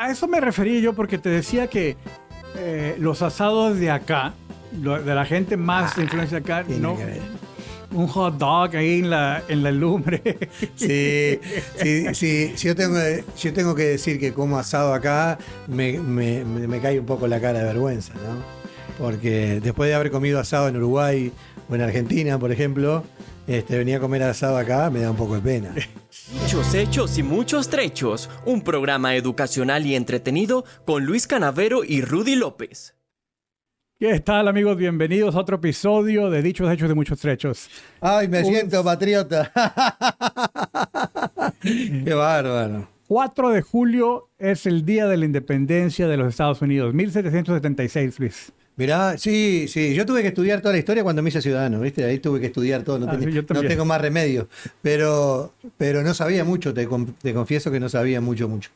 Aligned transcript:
a 0.00 0.10
eso 0.10 0.26
me 0.28 0.40
refería 0.40 0.80
yo 0.80 0.92
porque 0.94 1.18
te 1.18 1.28
decía 1.28 1.66
que 1.68 1.96
eh, 2.56 2.96
los 2.98 3.22
asados 3.22 3.78
de 3.78 3.90
acá, 3.90 4.32
lo- 4.82 5.02
de 5.02 5.14
la 5.14 5.24
gente 5.26 5.56
más 5.56 5.94
de 5.96 6.02
influencia 6.04 6.38
acá, 6.38 6.64
no, 6.68 6.96
un 7.92 8.06
hot 8.06 8.38
dog 8.38 8.76
ahí 8.76 9.00
en 9.00 9.10
la, 9.10 9.42
en 9.48 9.62
la 9.62 9.70
lumbre. 9.72 10.22
Sí, 10.76 11.38
sí, 11.76 12.06
sí. 12.14 12.52
Si 12.56 12.66
yo 12.68 12.74
tengo, 12.76 12.96
si 13.34 13.48
yo 13.48 13.52
tengo 13.54 13.74
que 13.74 13.82
decir 13.84 14.18
que 14.18 14.32
como 14.32 14.58
asado 14.58 14.94
acá, 14.94 15.38
me, 15.66 15.98
me- 15.98 16.44
me- 16.44 16.66
me 16.68 16.80
cae 16.80 16.98
un 17.00 17.06
poco 17.06 17.26
la 17.28 17.40
cara 17.40 17.58
de 17.58 17.64
vergüenza, 17.64 18.14
¿no? 18.14 18.60
Porque 18.98 19.60
después 19.62 19.88
de 19.88 19.94
haber 19.96 20.10
comido 20.10 20.38
asado 20.38 20.68
en 20.68 20.76
Uruguay 20.76 21.32
o 21.70 21.74
en 21.74 21.80
Argentina, 21.82 22.38
por 22.38 22.50
ejemplo, 22.52 23.04
este, 23.46 23.78
venía 23.78 23.98
a 23.98 24.00
comer 24.00 24.22
asado 24.24 24.56
acá, 24.56 24.90
me 24.90 25.00
da 25.00 25.10
un 25.10 25.16
poco 25.16 25.34
de 25.36 25.40
pena. 25.40 25.74
Dichos 26.44 26.74
hechos 26.74 27.18
y 27.18 27.22
muchos 27.22 27.68
trechos, 27.68 28.28
un 28.44 28.62
programa 28.62 29.14
educacional 29.14 29.86
y 29.86 29.94
entretenido 29.94 30.64
con 30.84 31.04
Luis 31.04 31.26
Canavero 31.26 31.84
y 31.84 32.02
Rudy 32.02 32.36
López. 32.36 32.94
¿Qué 33.98 34.18
tal 34.20 34.48
amigos? 34.48 34.76
Bienvenidos 34.78 35.34
a 35.34 35.40
otro 35.40 35.56
episodio 35.56 36.30
de 36.30 36.42
Dichos 36.42 36.72
Hechos 36.72 36.88
de 36.88 36.94
Muchos 36.94 37.20
Trechos. 37.20 37.68
Ay, 38.00 38.28
me 38.28 38.38
Un- 38.40 38.46
siento 38.46 38.82
patriota. 38.82 39.52
Qué 41.62 42.14
bárbaro. 42.14 42.88
4 43.08 43.50
de 43.50 43.60
julio 43.60 44.30
es 44.38 44.64
el 44.66 44.86
Día 44.86 45.06
de 45.06 45.16
la 45.18 45.24
Independencia 45.26 46.08
de 46.08 46.16
los 46.16 46.28
Estados 46.28 46.62
Unidos, 46.62 46.94
1776, 46.94 48.18
Luis. 48.20 48.52
Mirá, 48.80 49.18
sí, 49.18 49.68
sí, 49.68 49.94
yo 49.94 50.06
tuve 50.06 50.22
que 50.22 50.28
estudiar 50.28 50.62
toda 50.62 50.72
la 50.72 50.78
historia 50.78 51.02
cuando 51.02 51.20
me 51.22 51.28
hice 51.28 51.42
ciudadano, 51.42 51.80
¿viste? 51.80 52.02
Ahí 52.02 52.18
tuve 52.18 52.40
que 52.40 52.46
estudiar 52.46 52.82
todo, 52.82 52.98
no, 52.98 53.10
Ah, 53.10 53.18
no 53.52 53.60
tengo 53.60 53.84
más 53.84 54.00
remedio. 54.00 54.48
Pero, 54.80 55.52
pero 55.76 56.02
no 56.02 56.14
sabía 56.14 56.44
mucho, 56.44 56.72
te, 56.72 56.86
con- 56.86 57.12
te 57.12 57.34
confieso 57.34 57.70
que 57.70 57.78
no 57.78 57.90
sabía 57.90 58.22
mucho, 58.22 58.48
mucho. 58.48 58.70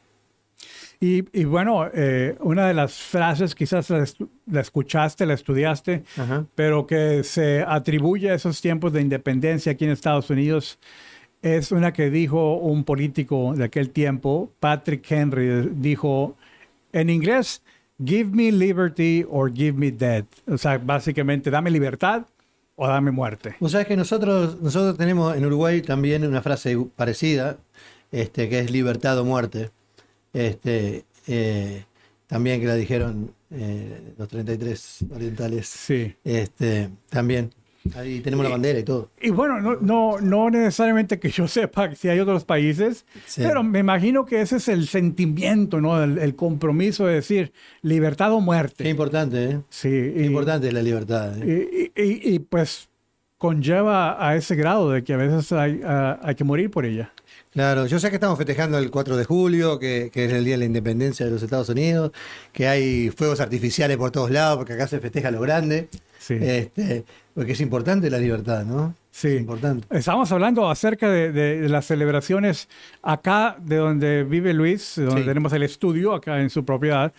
Y, 1.00 1.24
y 1.32 1.44
bueno, 1.44 1.88
eh, 1.94 2.36
una 2.40 2.68
de 2.68 2.74
las 2.74 2.92
frases, 2.92 3.54
quizás 3.54 3.88
la, 3.88 4.60
escuchaste, 4.60 5.25
la 5.25 5.32
estudiaste, 5.32 6.02
Ajá. 6.19 6.44
pero 6.55 6.86
que 6.86 7.25
se 7.25 7.64
atribuye 7.66 8.30
a 8.30 8.34
esos 8.34 8.60
tiempos 8.60 8.92
de 8.92 9.00
independencia 9.00 9.72
aquí 9.72 9.86
en 9.86 9.91
Estados 9.92 10.28
Unidos, 10.28 10.78
es 11.41 11.72
una 11.72 11.94
que 11.94 12.10
dijo 12.10 12.56
un 12.56 12.84
político 12.84 13.55
de 13.56 13.64
aquel 13.64 13.88
tiempo, 13.88 14.52
Patrick 14.60 15.10
Henry, 15.10 15.70
dijo 15.72 16.36
en 16.92 17.08
inglés, 17.08 17.62
give 18.03 18.31
me 18.33 18.50
liberty 18.50 19.25
or 19.28 19.53
give 19.53 19.77
me 19.77 19.91
death. 19.91 20.27
O 20.47 20.59
sea, 20.59 20.78
básicamente, 20.78 21.50
dame 21.50 21.70
libertad 21.70 22.27
o 22.77 22.87
dame 22.87 23.11
muerte. 23.11 23.56
Vos 23.61 23.73
sabés 23.73 23.87
que 23.87 23.97
nosotros, 23.97 24.61
nosotros 24.61 24.97
tenemos 24.97 25.37
en 25.37 25.45
Uruguay 25.45 25.83
también 25.83 26.27
una 26.27 26.42
frase 26.42 26.77
parecida, 26.97 27.59
este, 28.11 28.48
que 28.48 28.61
es 28.61 28.70
libertad 28.70 29.19
o 29.19 29.25
muerte. 29.25 29.70
Este, 30.33 31.05
eh, 31.27 31.84
también 32.27 32.61
que 32.61 32.67
la 32.67 32.75
dijeron 32.75 33.33
eh, 33.50 34.15
los 34.19 34.28
33 34.28 35.06
orientales. 35.12 35.69
Sí. 35.69 36.15
Este, 36.25 36.91
también. 37.09 37.50
Ahí 37.96 38.20
tenemos 38.20 38.44
la 38.44 38.50
bandera 38.50 38.78
y 38.78 38.82
todo. 38.82 39.10
Y 39.20 39.30
bueno, 39.30 39.60
no, 39.60 39.77
no, 39.80 40.18
no 40.20 40.48
necesariamente 40.50 41.18
que 41.18 41.28
yo 41.30 41.46
sepa 41.46 41.94
si 41.96 42.08
hay 42.08 42.18
otros 42.18 42.44
países, 42.44 43.04
Sí. 43.26 43.42
pero 43.42 43.62
me 43.62 43.80
imagino 43.80 44.24
que 44.24 44.41
ese 44.41 44.56
es 44.56 44.68
el 44.68 44.86
sentimiento, 44.88 45.80
¿no? 45.80 46.02
El, 46.02 46.18
el 46.18 46.34
compromiso 46.34 47.06
de 47.06 47.14
decir 47.16 47.52
libertad 47.82 48.32
o 48.32 48.38
Qué 48.38 48.44
muerte. 48.44 48.88
importante, 48.88 49.44
¿eh? 49.50 49.60
Sí, 49.68 49.91
Qué 49.91 50.14
y, 50.22 50.24
importante 50.24 50.72
la 50.72 50.82
libertad. 50.82 51.36
¿eh? 51.42 51.91
y, 51.94 52.02
y- 52.02 52.34
y, 52.34 52.38
pues 52.38 52.88
conlleva 53.38 54.26
a 54.26 54.36
ese 54.36 54.54
grado 54.54 54.91
de 54.91 55.04
que 55.04 55.12
a 55.12 55.16
veces 55.19 55.52
hay, 55.52 55.82
a- 55.84 56.19
hay 56.22 56.34
que 56.34 56.44
morir 56.44 56.70
por 56.70 56.86
ella. 56.86 57.12
Claro, 57.50 57.86
yo 57.86 57.98
sé 57.98 58.08
que 58.08 58.16
estamos 58.16 58.38
festejando 58.38 58.78
el 58.78 58.91
4 58.91 59.16
de 59.16 59.24
julio, 59.24 59.78
que, 59.78 60.10
que 60.12 60.24
es 60.24 60.32
el 60.32 60.44
Día 60.44 60.54
de 60.54 60.58
la 60.58 60.64
Independencia 60.64 61.26
de 61.26 61.32
los 61.32 61.42
Estados 61.42 61.69
Unidos, 61.69 62.10
que 62.52 62.66
hay 62.66 63.10
fuegos 63.10 63.41
artificiales 63.41 63.96
por 63.96 64.10
todos 64.10 64.30
lados, 64.30 64.56
porque 64.56 64.72
acá 64.72 64.88
se 64.88 64.98
festeja 64.98 65.30
lo 65.30 65.41
grande, 65.41 65.88
Sí. 66.27 66.39
este, 66.41 67.05
porque 67.34 67.53
es 67.53 67.61
importante 67.61 68.08
la 68.08 68.19
libertad, 68.19 68.64
¿no? 68.64 68.94
Sí. 69.10 69.28
Es 69.28 69.41
importante. 69.41 69.87
Estamos 69.91 70.32
hablando 70.32 70.71
acerca 70.71 71.10
de, 71.10 71.31
de- 71.32 71.60
de 71.60 71.69
las 71.69 71.84
celebraciones 71.87 72.69
acá 73.03 73.56
de 73.60 73.76
donde 73.76 74.25
vive 74.25 74.54
Luis, 74.54 74.94
de 74.97 75.04
donde 75.04 75.21
Sí. 75.22 75.26
tenemos 75.28 75.53
el 75.53 75.62
estudio, 75.65 76.15
acá 76.15 76.41
en 76.41 76.48
su 76.48 76.65
propiedad. 76.65 77.12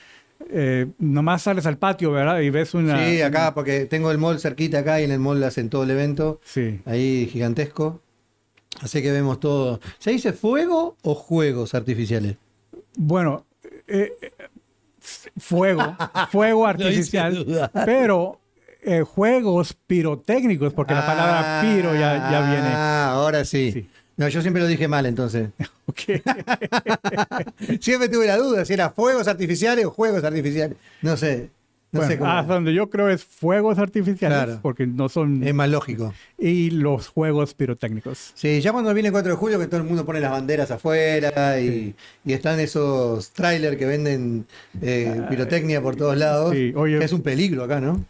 Eh, 0.49 0.87
nomás 0.99 1.43
sales 1.43 1.65
al 1.67 1.77
patio, 1.77 2.11
¿verdad? 2.11 2.39
Y 2.39 2.49
ves 2.49 2.73
una... 2.73 2.97
Sí, 3.07 3.21
acá, 3.21 3.53
porque 3.53 3.85
tengo 3.85 4.09
el 4.11 4.17
mall 4.17 4.39
cerquita 4.39 4.79
acá 4.79 4.99
y 4.99 5.03
en 5.03 5.11
el 5.11 5.19
mall 5.19 5.43
hacen 5.43 5.69
todo 5.69 5.83
el 5.83 5.91
evento, 5.91 6.41
Sí. 6.43 6.81
ahí 6.85 7.29
gigantesco. 7.31 8.01
Así 8.81 9.01
que 9.03 9.11
vemos 9.11 9.39
todo. 9.39 9.79
¿Se 9.99 10.11
dice 10.11 10.33
fuego 10.33 10.97
o 11.03 11.15
juegos 11.15 11.73
artificiales? 11.75 12.35
Bueno, 12.97 13.45
eh, 13.87 14.11
eh, 14.21 14.31
fuego, 15.37 15.95
fuego 16.31 16.65
artificial, 16.67 17.69
pero 17.85 18.39
eh, 18.85 19.01
juegos 19.03 19.73
pirotécnicos, 19.87 20.73
porque 20.73 20.93
la 20.93 21.05
palabra 21.05 21.61
piro 21.61 21.93
ya, 21.93 22.29
ya 22.31 22.41
viene. 22.51 22.67
Ah, 22.71 23.11
ahora 23.13 23.43
sí. 23.45 23.71
Sí. 23.71 23.89
No, 24.17 24.27
yo 24.29 24.41
siempre 24.41 24.61
lo 24.61 24.67
dije 24.67 24.87
mal 24.87 25.05
entonces. 25.05 25.49
Ok. 25.87 25.99
Siempre 27.79 28.09
tuve 28.09 28.25
la 28.25 28.37
duda 28.37 28.65
si 28.65 28.73
era 28.73 28.89
fuegos 28.89 29.27
artificiales 29.27 29.85
o 29.85 29.91
juegos 29.91 30.23
artificiales. 30.23 30.77
No 31.03 31.15
sé. 31.15 31.49
No 31.91 31.99
Bueno, 31.99 32.11
sé 32.11 32.17
cómo. 32.19 32.31
hasta 32.31 32.53
donde 32.55 32.73
yo 32.73 32.89
creo 32.89 33.07
es 33.09 33.23
fuegos 33.23 33.77
artificiales, 33.77 34.37
Claro. 34.45 34.59
porque 34.61 34.85
no 34.87 35.07
son... 35.09 35.43
Es 35.43 35.53
más 35.53 35.69
lógico. 35.69 36.13
y 36.37 36.71
los 36.71 37.07
juegos 37.07 37.53
pirotécnicos. 37.53 38.31
Sí, 38.33 38.59
ya 38.61 38.71
cuando 38.73 38.93
viene 38.93 39.09
el 39.09 39.13
4 39.13 39.31
de 39.33 39.37
julio 39.37 39.59
que 39.59 39.67
todo 39.67 39.77
el 39.81 39.85
mundo 39.85 40.05
pone 40.05 40.19
las 40.19 40.31
banderas 40.31 40.71
afuera 40.71 41.59
y, 41.61 41.95
y 42.25 42.33
están 42.33 42.59
esos 42.59 43.29
trailers 43.31 43.77
que 43.77 43.85
venden 43.85 44.45
eh, 44.81 45.21
pirotecnia 45.29 45.81
por 45.81 45.95
todos 45.95 46.17
lados. 46.17 46.51
Sí, 46.53 46.73
oye- 46.75 47.01
es 47.03 47.13
un 47.13 47.21
peligro 47.21 47.63
acá, 47.63 47.79
¿no? 47.79 48.03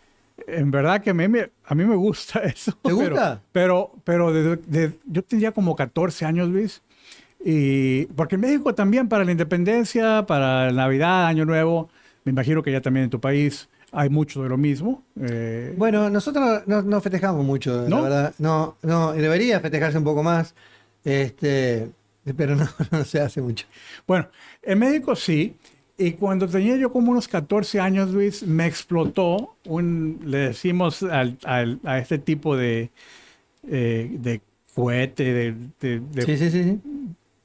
En 0.47 0.69
verdad 0.71 1.01
que 1.01 1.09
a 1.09 1.13
mí 1.13 1.27
me, 1.27 1.49
a 1.65 1.75
mí 1.75 1.85
me 1.85 1.95
gusta 1.95 2.39
eso. 2.43 2.71
¿Te 2.73 2.77
pero- 2.83 2.95
gusta? 2.97 3.41
Pero, 3.51 3.91
pero, 4.03 4.31
desde- 4.33 4.57
de- 4.67 4.99
yo 5.05 5.23
tendría 5.23 5.51
como 5.51 5.75
14 5.75 6.25
años, 6.25 6.49
Luis. 6.49 6.81
Y 7.43 8.05
porque 8.07 8.35
en 8.35 8.41
México 8.41 8.73
también 8.73 9.07
para 9.07 9.23
la 9.23 9.31
independencia, 9.31 10.25
para 10.25 10.71
Navidad, 10.71 11.27
Año 11.27 11.45
Nuevo, 11.45 11.89
me 12.23 12.31
imagino 12.31 12.63
que 12.63 12.71
ya 12.71 12.81
también 12.81 13.03
en 13.05 13.09
tu 13.11 13.19
país 13.19 13.69
hay 13.91 14.09
mucho 14.09 14.41
de 14.43 14.49
lo 14.49 14.57
mismo. 14.57 15.03
Eh, 15.21 15.73
Bueno, 15.77 16.09
nosotros 16.09 16.63
no, 16.65 16.81
no 16.81 17.01
festejamos 17.01 17.45
mucho, 17.45 17.83
¿No? 17.87 17.97
la 17.97 18.01
verdad. 18.01 18.33
No, 18.39 18.77
no, 18.81 19.13
debería 19.13 19.59
festejarse 19.59 19.97
un 19.97 20.03
poco 20.03 20.23
más. 20.23 20.55
Este, 21.03 21.89
pero 22.35 22.55
no, 22.55 22.67
no 22.91 23.03
se 23.03 23.19
hace 23.21 23.41
mucho. 23.41 23.67
Bueno, 24.07 24.27
en 24.63 24.79
México 24.79 25.15
sí. 25.15 25.55
Y 25.97 26.11
cuando 26.13 26.47
tenía 26.47 26.75
yo 26.75 26.91
como 26.91 27.11
unos 27.11 27.27
14 27.27 27.79
años, 27.79 28.11
Luis, 28.11 28.43
me 28.43 28.65
explotó 28.65 29.55
un, 29.65 30.19
le 30.25 30.37
decimos 30.39 31.03
al- 31.03 31.37
al- 31.45 31.79
a 31.85 31.99
este 31.99 32.17
tipo 32.17 32.57
de, 32.57 32.89
eh, 33.67 34.09
de 34.19 34.41
cohete, 34.73 35.23
de, 35.33 35.55
de- 35.79 35.99
de, 36.01 36.21
Sí, 36.23 36.37
sí, 36.37 36.51
sí, 36.51 36.79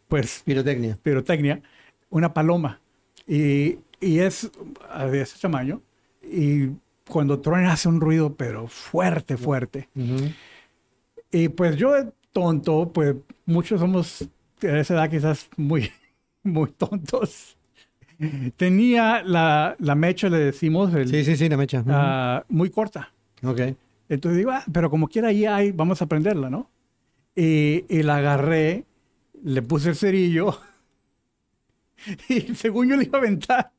pues, 0.09 0.43
Pirotecnia. 0.45 0.99
pirotecnia, 1.03 1.63
una 2.11 2.35
paloma. 2.35 2.81
Y, 3.29 3.79
y 4.01 4.19
es 4.19 4.51
ah, 4.89 5.07
de 5.07 5.21
ese 5.21 5.39
tamaño. 5.39 5.81
Y 6.23 6.71
cuando 7.09 7.39
truena 7.39 7.73
hace 7.73 7.89
un 7.89 8.01
ruido, 8.01 8.35
pero 8.35 8.67
fuerte, 8.67 9.37
fuerte. 9.37 9.89
Ujú. 9.95 10.33
Y 11.31 11.49
pues 11.49 11.77
yo 11.77 11.93
tonto, 12.33 12.91
pues 12.93 13.15
muchos 13.47 13.79
somos 13.81 14.29
de 14.61 14.81
esa 14.81 14.95
edad 14.95 15.09
quizás 15.11 15.49
muy, 15.57 15.91
muy 16.43 16.71
tontos. 16.73 17.57
Tenía 18.57 19.23
la, 19.23 19.77
la 19.79 19.95
mecha, 19.95 20.29
le 20.29 20.39
decimos, 20.39 20.93
el- 20.95 21.09
Sí, 21.09 21.25
sí, 21.25 21.37
sí, 21.37 21.49
la 21.49 21.57
mecha. 21.57 21.83
Ah, 21.89 22.45
muy 22.49 22.69
corta. 22.71 23.13
Ok. 23.43 23.61
Entonces 24.09 24.37
digo, 24.39 24.51
ah, 24.51 24.65
pero 24.73 24.91
como 24.91 25.09
quiera 25.09 25.29
ahí 25.29 25.47
hay, 25.47 25.73
vamos 25.73 26.03
a 26.03 26.07
prenderla, 26.07 26.51
¿no? 26.51 26.69
Y, 27.35 27.85
y 27.89 28.03
la 28.03 28.17
agarré, 28.17 28.85
le 29.43 29.63
puse 29.63 29.91
el 29.91 29.97
cerillo 29.97 30.59
y 32.29 32.41
según 32.55 32.89
yo 32.89 32.97
le 32.97 33.05
iba 33.05 33.19
a 33.19 33.23
aventar, 33.23 33.73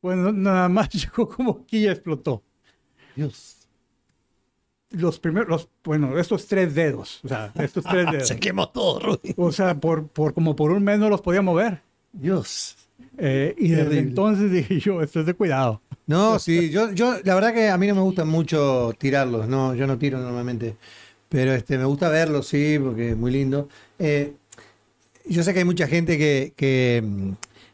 bueno, 0.00 0.32
nada 0.32 0.68
más 0.68 0.88
llegó 0.90 1.28
como 1.28 1.60
aquí 1.64 1.78
y 1.78 1.88
explotó. 1.88 2.42
Dios. 3.16 3.56
Los 4.90 5.20
primeros, 5.20 5.48
los, 5.48 5.68
bueno, 5.84 6.18
estos 6.18 6.46
tres 6.46 6.74
dedos, 6.74 7.20
o 7.24 7.28
sea, 7.28 7.52
estos 7.56 7.84
tres 7.84 8.06
dedos. 8.10 8.28
Se 8.28 8.38
quemó 8.40 8.68
todo, 8.70 8.98
Rudy. 9.00 9.34
O 9.36 9.52
sea, 9.52 9.74
por, 9.78 10.08
por 10.08 10.32
como 10.34 10.56
por 10.56 10.70
un 10.72 10.82
mes 10.82 10.98
no 10.98 11.08
los 11.08 11.20
podía 11.20 11.42
mover. 11.42 11.82
Dios. 12.12 12.76
Eh, 13.18 13.54
y 13.58 13.68
desde 13.68 13.84
Terrible. 13.84 14.08
entonces 14.08 14.50
dije 14.52 14.78
yo, 14.80 15.02
esto 15.02 15.20
es 15.20 15.26
de 15.26 15.34
cuidado. 15.34 15.80
No, 16.06 16.38
sí, 16.38 16.70
yo, 16.70 16.90
yo, 16.92 17.16
la 17.24 17.34
verdad 17.34 17.52
que 17.54 17.68
a 17.68 17.78
mí 17.78 17.86
no 17.86 17.94
me 17.94 18.00
gusta 18.00 18.24
mucho 18.24 18.92
tirarlos, 18.98 19.46
no, 19.48 19.74
yo 19.74 19.86
no 19.86 19.96
tiro 19.98 20.18
normalmente, 20.18 20.74
pero 21.28 21.52
este, 21.52 21.78
me 21.78 21.84
gusta 21.84 22.08
verlos, 22.08 22.48
sí, 22.48 22.78
porque 22.82 23.10
es 23.10 23.16
muy 23.16 23.30
lindo. 23.30 23.68
Eh, 23.98 24.32
yo 25.28 25.42
sé 25.44 25.52
que 25.52 25.60
hay 25.60 25.64
mucha 25.64 25.86
gente 25.86 26.18
que, 26.18 26.52
que, 26.56 27.04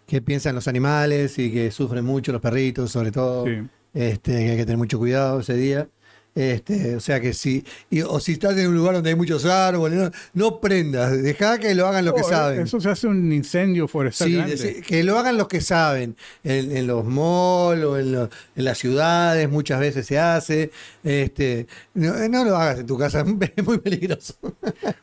que 0.06 0.20
piensa 0.20 0.50
en 0.50 0.54
los 0.56 0.68
animales 0.68 1.38
y 1.38 1.50
que 1.50 1.70
sufren 1.70 2.04
mucho 2.04 2.32
los 2.32 2.42
perritos, 2.42 2.90
sobre 2.90 3.10
todo, 3.12 3.46
Sí. 3.46 3.52
este, 3.94 4.32
que 4.32 4.50
hay 4.50 4.56
que 4.58 4.64
tener 4.66 4.76
mucho 4.78 4.98
cuidado 4.98 5.40
ese 5.40 5.54
día. 5.54 5.88
Este, 6.36 6.94
o 6.94 7.00
sea 7.00 7.18
que 7.18 7.32
si, 7.32 7.64
y- 7.90 8.02
o 8.02 8.20
si 8.20 8.32
estás 8.32 8.56
en 8.58 8.68
un 8.68 8.76
lugar 8.76 8.94
donde 8.94 9.08
hay 9.08 9.16
muchos 9.16 9.46
árboles, 9.46 9.98
no, 9.98 10.10
no 10.34 10.60
prendas, 10.60 11.22
deja 11.22 11.58
que 11.58 11.74
lo 11.74 11.86
hagan 11.86 12.04
los 12.04 12.12
que 12.14 12.22
saben. 12.24 12.60
Eso 12.60 12.78
se 12.78 12.90
hace 12.90 13.06
un 13.06 13.32
incendio 13.32 13.88
forestal 13.88 14.28
Sí, 14.28 14.34
grande. 14.36 14.82
que 14.86 15.02
lo 15.02 15.18
hagan 15.18 15.38
los 15.38 15.48
que 15.48 15.62
saben. 15.62 16.14
En, 16.44 16.76
en 16.76 16.86
los 16.86 17.04
malls 17.06 17.82
o 17.84 17.98
en, 17.98 18.12
lo- 18.12 18.30
en 18.54 18.64
las 18.64 18.76
ciudades 18.76 19.48
muchas 19.50 19.80
veces 19.80 20.06
se 20.06 20.18
hace. 20.18 20.70
Este, 21.02 21.66
no, 21.94 22.12
no 22.28 22.44
lo 22.44 22.54
hagas 22.56 22.80
en 22.80 22.86
tu 22.86 22.98
casa, 22.98 23.24
es 23.56 23.64
muy 23.64 23.78
peligroso. 23.78 24.34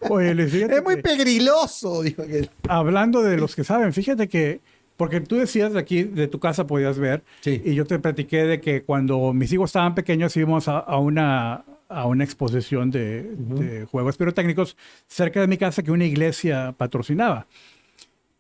Oye, 0.09 0.31
Es 0.43 0.83
muy 0.83 1.01
peligroso, 1.01 2.03
dijo 2.03 2.21
aquel. 2.21 2.49
hablando 2.67 3.23
de 3.23 3.37
los 3.37 3.55
que 3.55 3.63
saben, 3.63 3.91
fíjate 3.91 4.27
que, 4.29 4.61
porque 5.03 5.19
tú 5.19 5.35
decías 5.35 5.73
de 5.73 5.79
aquí, 5.79 6.03
de 6.03 6.27
tu 6.29 6.39
casa 6.39 6.65
podías 6.65 6.97
ver, 6.97 7.23
Sí. 7.41 7.61
y 7.65 7.73
yo 7.75 7.85
te 7.85 7.99
platiqué 7.99 8.45
de 8.45 8.61
que 8.61 8.83
cuando 8.83 9.33
mis 9.33 9.51
hijos 9.51 9.69
estaban 9.69 9.95
pequeños 9.95 10.35
íbamos 10.37 10.69
a, 10.69 10.79
a 10.79 10.97
una, 10.97 11.65
a 11.89 12.05
una 12.07 12.23
exposición 12.23 12.89
de, 12.89 13.23
de 13.35 13.85
juegos 13.85 14.15
pirotécnicos 14.15 14.77
cerca 15.07 15.41
de 15.41 15.47
mi 15.47 15.57
casa 15.57 15.83
que 15.83 15.91
una 15.91 16.05
iglesia 16.05 16.73
patrocinaba. 16.77 17.47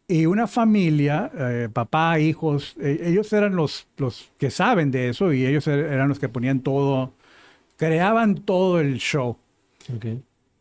Y 0.07 0.25
una 0.25 0.47
familia, 0.47 1.31
eh, 1.37 1.67
papá, 1.71 2.17
hijos, 2.19 2.75
eh, 2.79 3.01
ellos 3.07 3.33
eran 3.33 3.55
los, 3.55 3.87
los 3.97 4.31
que 4.37 4.49
saben 4.49 4.89
de 4.91 5.09
eso 5.09 5.33
y 5.33 5.45
ellos 5.45 5.67
er- 5.67 5.91
eran 5.91 6.07
los 6.07 6.19
que 6.19 6.29
ponían 6.29 6.61
todo, 6.61 7.11
creaban 7.77 8.35
todo 8.35 8.79
el 8.79 8.99
show. 8.99 9.37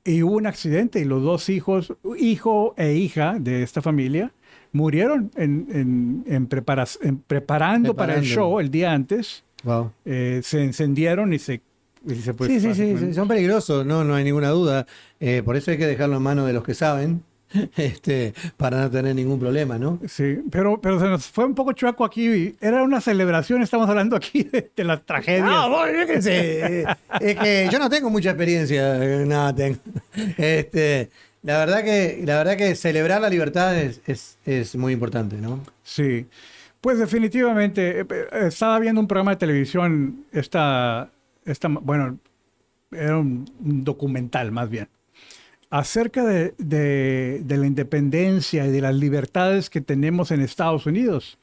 Y 0.05 0.23
hubo 0.23 0.35
un 0.37 0.47
accidente 0.49 0.99
y 0.99 1.05
los 1.05 1.23
dos 1.23 1.49
hijos, 1.49 1.93
hijo 2.19 2.75
e 2.77 2.95
hija 2.95 3.37
de 3.39 3.63
esta 3.63 3.81
familia, 3.83 4.33
murieron 4.73 5.31
en, 5.37 5.67
en- 5.73 6.25
en 6.27 6.49
prepara- 6.49 6.99
en 7.03 7.19
preparando 7.19 7.95
para 7.95 8.15
el 8.17 8.23
show 8.25 8.59
el 8.61 8.71
día 8.71 8.93
antes. 8.93 9.45
Wow. 9.65 9.93
Eh, 10.05 10.41
se 10.43 10.63
encendieron 10.65 11.33
y 11.33 11.39
se... 11.39 11.61
y 12.07 12.15
se, 12.17 12.35
pues, 12.35 12.51
sí, 12.51 12.75
sí, 12.75 12.97
sí, 12.99 13.15
son 13.15 13.29
peligrosos, 13.29 13.87
no, 13.87 14.03
no 14.03 14.15
hay 14.15 14.25
ninguna 14.25 14.49
duda. 14.49 14.87
Eh, 15.21 15.43
por 15.45 15.57
eso 15.57 15.71
hay 15.71 15.79
que 15.79 15.87
dejarlo 15.87 16.17
en 16.17 16.23
manos 16.23 16.47
de 16.47 16.53
los 16.53 16.65
que 16.65 16.75
saben, 16.75 17.23
este, 17.77 18.33
para 18.57 18.81
no 18.81 18.91
tener 18.91 19.15
ningún 19.15 19.39
problema, 19.39 19.79
¿no? 19.79 20.01
Sí, 20.09 20.39
pero, 20.51 20.81
pero 20.81 20.99
se 20.99 21.07
nos 21.07 21.27
fue 21.27 21.45
un 21.45 21.55
poco 21.55 21.73
chueco 21.75 22.05
aquí. 22.05 22.57
Era 22.61 22.83
una 22.83 23.01
celebración, 23.01 23.63
estamos 23.63 23.89
hablando 23.89 24.17
aquí 24.17 24.43
de, 24.45 24.71
de 24.75 24.85
las 24.85 25.05
tragedias. 25.05 25.49
Yo 25.49 26.07
qué 26.07 26.23
sé. 26.23 26.81
Eh, 26.81 26.87
Es 27.21 27.37
que 27.39 27.69
yo 27.71 27.79
no 27.79 27.89
tengo 27.91 28.09
mucha 28.11 28.31
experiencia, 28.31 29.05
eh, 29.05 29.25
nada 29.27 29.55
tengo. 29.55 29.79
Este, 30.39 31.11
la 31.43 31.59
verdad 31.59 31.83
que, 31.85 32.23
la 32.25 32.37
verdad 32.39 32.57
que 32.57 32.75
celebrar 32.77 33.21
la 33.21 33.29
libertad 33.31 33.77
es, 33.79 34.01
es, 34.07 34.39
es 34.47 34.77
muy 34.77 34.93
importante, 34.93 35.37
¿no? 35.37 35.61
Sí, 35.83 36.27
pues 36.81 36.99
definitivamente. 36.99 38.01
eh, 38.01 38.07
eh, 38.11 38.27
Estaba 38.49 38.79
viendo 38.79 39.01
un 39.01 39.09
programa 39.09 39.33
de 39.33 39.37
televisión, 39.39 40.25
esta, 40.33 41.11
esta, 41.45 41.69
bueno, 41.69 42.19
era 42.93 43.19
un, 43.19 43.45
documental 43.61 44.53
más 44.53 44.69
bien, 44.71 44.89
acerca 45.71 46.25
de, 46.25 46.55
de- 46.59 47.41
de 47.45 47.57
la 47.57 47.67
independencia 47.67 48.67
y 48.67 48.71
de 48.71 48.81
las 48.81 48.95
libertades 48.95 49.71
que 49.71 49.81
tenemos 49.81 50.31
en 50.31 50.43
Estados 50.43 50.87
Unidos. 50.87 51.39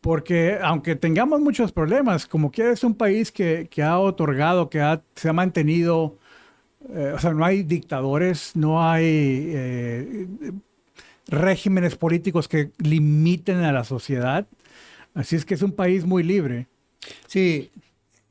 Porque 0.00 0.58
aunque 0.62 0.94
tengamos 0.94 1.40
muchos 1.40 1.72
problemas, 1.72 2.26
como 2.26 2.50
quiera 2.52 2.70
es 2.72 2.84
un 2.84 2.94
país 2.94 3.32
que, 3.32 3.66
que 3.70 3.82
ha 3.82 3.98
otorgado, 3.98 4.70
que 4.70 4.80
ha- 4.80 5.02
se 5.16 5.28
ha 5.28 5.32
mantenido, 5.32 6.16
eh, 6.90 7.12
o 7.14 7.18
sea, 7.18 7.32
no 7.32 7.44
hay 7.44 7.62
dictadores, 7.62 8.52
no 8.54 8.82
hay 8.82 9.04
eh, 9.54 10.26
regímenes 11.28 11.96
políticos 11.96 12.48
que 12.48 12.70
limiten 12.78 13.58
a 13.58 13.72
la 13.72 13.84
sociedad. 13.84 14.46
Así 15.14 15.36
es 15.36 15.44
que 15.44 15.54
es 15.54 15.62
un 15.62 15.72
país 15.72 16.04
muy 16.04 16.22
libre. 16.22 16.66
Sí, 17.26 17.70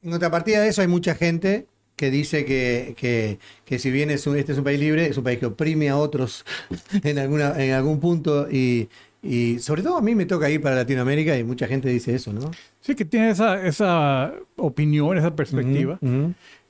en 0.02 0.12
contrapartida 0.12 0.62
de 0.62 0.70
eso 0.70 0.82
hay 0.82 0.88
mucha 0.88 1.16
gente 1.16 1.66
que 1.96 2.12
dice 2.12 2.44
que, 2.46 2.94
que, 2.98 3.40
que 3.64 3.80
si 3.80 3.90
bien 3.90 4.10
es 4.12 4.28
un- 4.28 4.36
este 4.38 4.52
es 4.52 4.58
un 4.58 4.64
país 4.66 4.80
libre, 4.80 5.08
es 5.08 5.18
un 5.18 5.24
país 5.24 5.40
que 5.40 5.46
oprime 5.46 5.90
a 5.90 5.98
otros 5.98 6.46
en, 7.04 7.18
alguna, 7.20 7.62
en 7.64 7.72
algún 7.72 8.00
punto 8.00 8.50
y, 8.52 8.90
y 9.24 9.60
sobre 9.60 9.82
todo 9.82 9.98
a 9.98 10.02
mí 10.02 10.14
me 10.14 10.26
toca 10.26 10.50
ir 10.50 10.62
para 10.62 10.76
Latinoamérica 10.76 11.38
y 11.38 11.44
mucha 11.44 11.68
gente 11.68 11.88
dice 11.90 12.14
eso, 12.14 12.34
¿no? 12.34 12.52
Sí, 12.82 12.96
que 12.96 13.06
tiene 13.06 13.30
esa, 13.30 13.66
esa 13.66 14.34
opinión, 14.58 15.18
esa 15.18 15.36
perspectiva. 15.36 15.98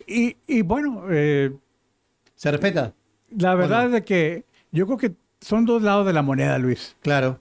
Y, 0.08 0.38
y 0.48 0.62
bueno, 0.62 1.06
eh, 1.10 1.52
¿Se 2.36 2.52
respeta? 2.52 2.94
la 3.38 3.56
verdad 3.56 3.90
no? 3.90 3.98
es 3.98 4.04
que 4.06 4.46
yo 4.72 4.86
creo 4.86 4.98
que 4.98 5.14
son 5.42 5.66
dos 5.66 5.82
lados 5.82 6.06
de 6.06 6.14
la 6.14 6.22
moneda, 6.22 6.58
Luis. 6.58 6.96
Claro. 7.02 7.40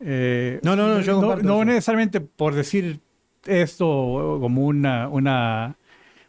Eh, 0.00 0.60
No, 0.62 0.76
no, 0.76 0.88
no, 0.88 1.00
yo 1.00 1.20
no, 1.20 1.36
no 1.36 1.64
necesariamente 1.64 2.20
por 2.20 2.54
decir 2.54 3.00
esto 3.46 4.38
como 4.40 4.64
una, 4.66 5.08
una... 5.08 5.76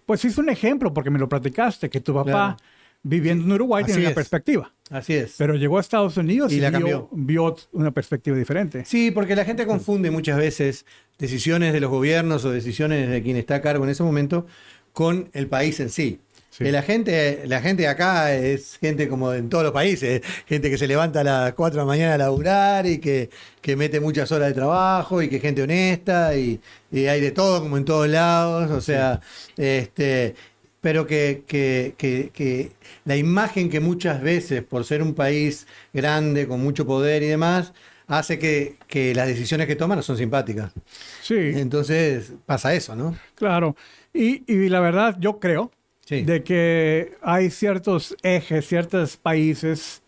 Pues 0.05 0.21
sí 0.21 0.27
es 0.27 0.37
un 0.37 0.49
ejemplo, 0.49 0.93
porque 0.93 1.09
me 1.09 1.17
lo 1.19 1.27
platicaste, 1.27 1.89
que 1.89 1.99
tu 1.99 2.13
papá 2.13 2.31
Claro. 2.31 2.57
viviendo 3.03 3.43
en 3.45 3.51
Uruguay 3.53 3.83
Así 3.83 3.93
tiene 3.93 4.03
una 4.03 4.09
es. 4.09 4.15
perspectiva. 4.15 4.71
Así 4.91 5.13
es. 5.13 5.35
Pero 5.37 5.55
llegó 5.55 5.77
a 5.77 5.81
Estados 5.81 6.15
Unidos 6.17 6.51
Y 6.53 6.57
y, 6.57 6.59
la 6.59 6.69
vio, 6.69 6.79
cambió. 6.79 7.09
vio 7.11 7.55
una 7.71 7.91
perspectiva 7.91 8.37
diferente. 8.37 8.85
Sí, 8.85 9.09
porque 9.11 9.35
la 9.35 9.45
gente 9.45 9.65
confunde 9.65 10.11
muchas 10.11 10.37
veces 10.37 10.85
decisiones 11.17 11.73
de 11.73 11.79
los 11.79 11.89
gobiernos 11.89 12.45
o 12.45 12.51
decisiones 12.51 13.09
de 13.09 13.23
quien 13.23 13.35
está 13.37 13.55
a 13.55 13.61
cargo 13.61 13.83
en 13.83 13.89
ese 13.89 14.03
momento 14.03 14.45
con 14.93 15.29
el 15.33 15.47
país 15.47 15.79
en 15.79 15.89
sí. 15.89 16.19
Sí. 16.57 16.63
Que 16.63 16.71
la 16.71 16.81
gente, 16.81 17.43
la 17.47 17.61
gente 17.61 17.87
acá 17.87 18.33
es 18.33 18.77
gente 18.79 19.07
como 19.07 19.33
en 19.33 19.49
todos 19.49 19.63
los 19.65 19.73
países, 19.73 20.21
gente 20.47 20.69
que 20.69 20.77
se 20.77 20.87
levanta 20.87 21.21
a 21.21 21.23
las 21.23 21.53
4 21.53 21.75
de 21.79 21.81
la 21.83 21.85
mañana 21.85 22.15
a 22.15 22.17
laburar 22.17 22.87
y 22.87 22.99
que, 22.99 23.29
que 23.61 23.75
mete 23.75 23.99
muchas 23.99 24.31
horas 24.31 24.47
de 24.49 24.55
trabajo 24.55 25.21
y 25.21 25.29
que 25.29 25.39
gente 25.39 25.61
honesta 25.61 26.35
y, 26.35 26.59
y 26.91 27.05
hay 27.07 27.21
de 27.21 27.31
todo 27.31 27.61
como 27.61 27.77
en 27.77 27.85
todos 27.85 28.07
lados, 28.09 28.71
o 28.71 28.81
sea, 28.81 29.21
este, 29.57 30.35
pero 30.81 31.05
que, 31.07 31.43
que, 31.47 31.95
que, 31.97 32.31
que 32.33 32.71
la 33.05 33.15
imagen 33.17 33.69
que 33.69 33.79
muchas 33.79 34.21
veces, 34.21 34.63
por 34.63 34.85
ser 34.85 35.01
un 35.01 35.13
país 35.15 35.67
grande, 35.93 36.47
con 36.47 36.61
mucho 36.61 36.85
poder 36.85 37.23
y 37.23 37.27
demás, 37.27 37.73
hace 38.07 38.39
que, 38.39 38.77
que 38.87 39.13
las 39.15 39.27
decisiones 39.27 39.67
que 39.67 39.75
toman 39.75 39.97
no 39.97 40.03
son 40.03 40.17
simpáticas. 40.17 40.71
Sí, 41.19 41.35
Entonces 41.51 42.33
pasa 42.45 42.73
eso, 42.75 42.95
¿no? 42.95 43.15
claro. 43.35 43.75
Y, 44.13 44.43
y 44.51 44.69
la 44.69 44.79
verdad, 44.79 45.17
yo 45.19 45.39
creo 45.39 45.71
Sí. 46.05 46.21
de 46.21 46.43
que 46.43 47.17
hay 47.21 47.49
ciertos 47.49 48.15
ejes, 48.21 48.67
ciertos 48.67 49.17
países 49.17 50.03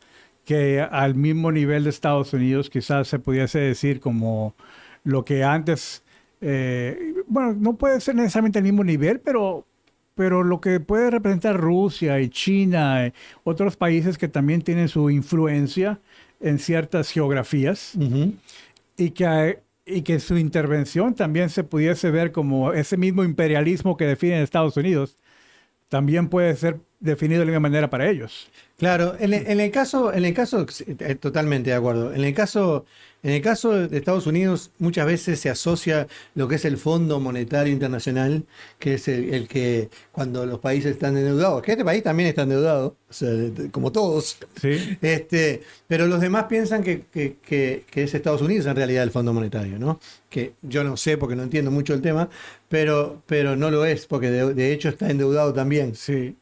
que 0.45 0.79
al 0.79 1.15
mismo 1.15 1.51
nivel 1.51 1.83
de 1.83 1.89
Estados 1.89 2.31
Unidos 2.33 2.69
quizás 2.69 3.07
se 3.07 3.19
pudiese 3.19 3.59
decir 3.59 3.99
como 3.99 4.55
lo 5.03 5.25
que 5.25 5.43
antes, 5.43 6.03
eh, 6.39 7.15
bueno, 7.27 7.53
no 7.53 7.75
puede 7.77 7.99
ser 7.99 8.13
necesariamente 8.15 8.59
el 8.59 8.63
mismo 8.63 8.83
nivel, 8.83 9.19
pero, 9.19 9.65
pero 10.13 10.43
lo 10.43 10.61
que 10.61 10.79
puede 10.79 11.09
representar 11.09 11.57
Rusia 11.57 12.19
y 12.21 12.29
China, 12.29 13.07
eh, 13.07 13.13
otros 13.43 13.75
países 13.75 14.19
que 14.19 14.27
también 14.27 14.61
tienen 14.61 14.89
su 14.89 15.09
influencia 15.09 15.99
en 16.39 16.59
ciertas 16.59 17.09
geografías 17.09 17.95
Ujú. 17.95 18.33
y 18.97 19.09
que, 19.09 19.59
y 19.85 20.03
que 20.03 20.19
su 20.19 20.37
intervención 20.37 21.15
también 21.15 21.49
se 21.49 21.63
pudiese 21.63 22.11
ver 22.11 22.31
como 22.31 22.71
ese 22.71 22.97
mismo 22.97 23.23
imperialismo 23.23 23.97
que 23.97 24.05
define 24.05 24.43
Estados 24.43 24.77
Unidos, 24.77 25.17
también 25.89 26.29
puede 26.29 26.55
ser 26.55 26.86
definido 26.99 27.39
de 27.41 27.45
la 27.45 27.51
misma 27.51 27.69
manera 27.69 27.89
para 27.89 28.09
ellos. 28.09 28.47
Claro, 28.77 29.15
en, 29.19 29.33
el- 29.33 29.47
en 29.47 29.59
el 29.59 29.71
caso, 29.71 30.13
en 30.13 30.25
el 30.25 30.33
caso, 30.33 30.65
eh, 30.87 31.15
totalmente 31.15 31.69
de 31.71 31.75
acuerdo. 31.75 32.13
En 32.13 32.23
el 32.23 32.33
caso, 32.33 32.85
en 33.23 33.31
el 33.33 33.41
caso 33.41 33.71
de 33.87 33.97
Estados 33.97 34.27
Unidos, 34.27 34.71
muchas 34.77 35.05
veces 35.07 35.39
se 35.39 35.49
asocia 35.49 36.07
lo 36.35 36.47
que 36.47 36.55
es 36.55 36.65
el 36.65 36.77
Fondo 36.77 37.19
Monetario 37.19 37.73
Internacional, 37.73 38.45
que 38.79 38.95
es 38.95 39.07
el, 39.07 39.33
el 39.33 39.47
que 39.47 39.89
cuando 40.11 40.45
los 40.45 40.59
países 40.59 40.91
están 40.91 41.17
endeudados, 41.17 41.61
que 41.63 41.71
este 41.71 41.83
país 41.85 42.03
también 42.03 42.29
está 42.29 42.43
endeudado, 42.43 42.95
o 43.09 43.13
sea, 43.13 43.29
de- 43.29 43.71
como 43.71 43.91
todos. 43.91 44.37
¿sí? 44.61 44.97
Este, 45.01 45.61
pero 45.87 46.05
los 46.07 46.21
demás 46.21 46.45
piensan 46.45 46.83
que, 46.83 47.03
que- 47.11 47.37
que- 47.43 47.83
que 47.89 48.03
es 48.03 48.13
Estados 48.13 48.41
Unidos 48.41 48.65
en 48.67 48.75
realidad 48.75 49.03
el 49.03 49.11
Fondo 49.11 49.33
Monetario, 49.33 49.79
¿no? 49.79 49.99
Que 50.29 50.53
yo 50.61 50.83
no 50.83 50.97
sé 50.97 51.17
porque 51.17 51.35
no 51.35 51.43
entiendo 51.43 51.71
mucho 51.71 51.93
el 51.95 52.01
tema, 52.01 52.29
pero, 52.69 53.21
pero 53.25 53.55
no 53.55 53.71
lo 53.71 53.85
es, 53.85 54.05
porque 54.05 54.29
de, 54.29 54.53
de 54.53 54.71
hecho 54.71 54.89
está 54.89 55.09
endeudado 55.09 55.51
también. 55.53 55.95
Sí. 55.95 56.35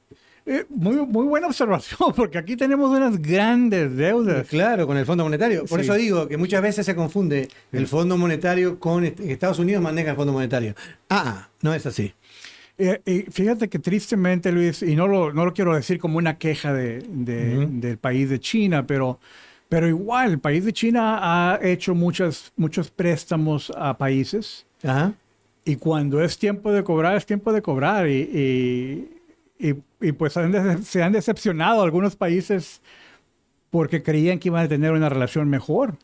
Eh, 0.48 0.64
muy, 0.70 0.96
muy 1.08 1.25
buena 1.25 1.48
observación, 1.48 2.14
porque 2.16 2.38
aquí 2.38 2.56
tenemos 2.56 2.92
unas 2.96 3.20
grandes 3.20 3.96
deudas. 3.96 4.48
Claro, 4.48 4.86
con 4.86 4.96
el 4.98 5.06
Fondo 5.06 5.24
Monetario. 5.24 5.66
Por 5.66 5.80
Sí. 5.80 5.86
eso 5.86 5.96
digo 5.96 6.28
que 6.28 6.38
muchas 6.38 6.62
veces 6.62 6.86
se 6.86 6.96
confunde 6.96 7.48
el 7.72 7.88
Fondo 7.88 8.16
Monetario 8.18 8.80
con 8.80 9.04
est- 9.06 9.20
Estados 9.22 9.58
Unidos 9.58 9.82
maneja 9.82 10.12
el 10.12 10.16
Fondo 10.16 10.34
Monetario. 10.34 10.75
Ah, 11.10 11.50
no 11.62 11.74
es 11.74 11.86
así. 11.88 12.14
Eh, 12.78 13.02
y 13.06 13.22
fíjate 13.32 13.70
que 13.70 13.80
tristemente, 13.80 14.52
Luis, 14.52 14.84
y 14.84 14.96
no 14.96 15.08
lo, 15.08 15.34
no 15.34 15.46
lo 15.46 15.54
quiero 15.54 15.74
decir 15.74 15.98
como 15.98 16.18
una 16.20 16.38
queja 16.38 16.74
de, 16.74 17.00
de- 17.10 17.58
Ujú. 17.58 17.80
del 17.80 17.98
país 17.98 18.30
de 18.30 18.40
China, 18.40 18.86
pero, 18.86 19.20
pero 19.68 19.88
igual, 19.88 20.32
el 20.32 20.40
país 20.40 20.64
de 20.64 20.74
China 20.74 21.18
ha 21.22 21.60
hecho 21.64 21.96
muchas, 21.96 22.52
muchos 22.56 22.92
préstamos 22.92 23.72
a 23.75 23.98
países 23.98 24.68
Ajá. 24.84 25.14
y 25.64 25.78
cuando 25.78 26.22
es 26.22 26.38
tiempo 26.38 26.72
de 26.72 26.84
cobrar, 26.84 27.16
es 27.18 27.25
tiempo 27.25 27.52
de 27.52 27.64
cobrar. 27.64 28.08
Y, 28.08 28.14
y- 28.32 29.10
y- 29.60 29.76
y, 30.02 30.12
pues 30.12 30.36
han 30.38 30.84
se 30.84 31.02
han 31.04 31.14
decepcionado 31.14 31.82
algunos 31.82 32.16
países 32.16 32.82
porque 33.70 34.04
creían 34.04 34.40
que 34.40 34.50
iban 34.50 34.66
a 34.66 34.70
tener 34.70 34.92
una 34.92 35.10
relación 35.10 35.50
mejor. 35.50 35.98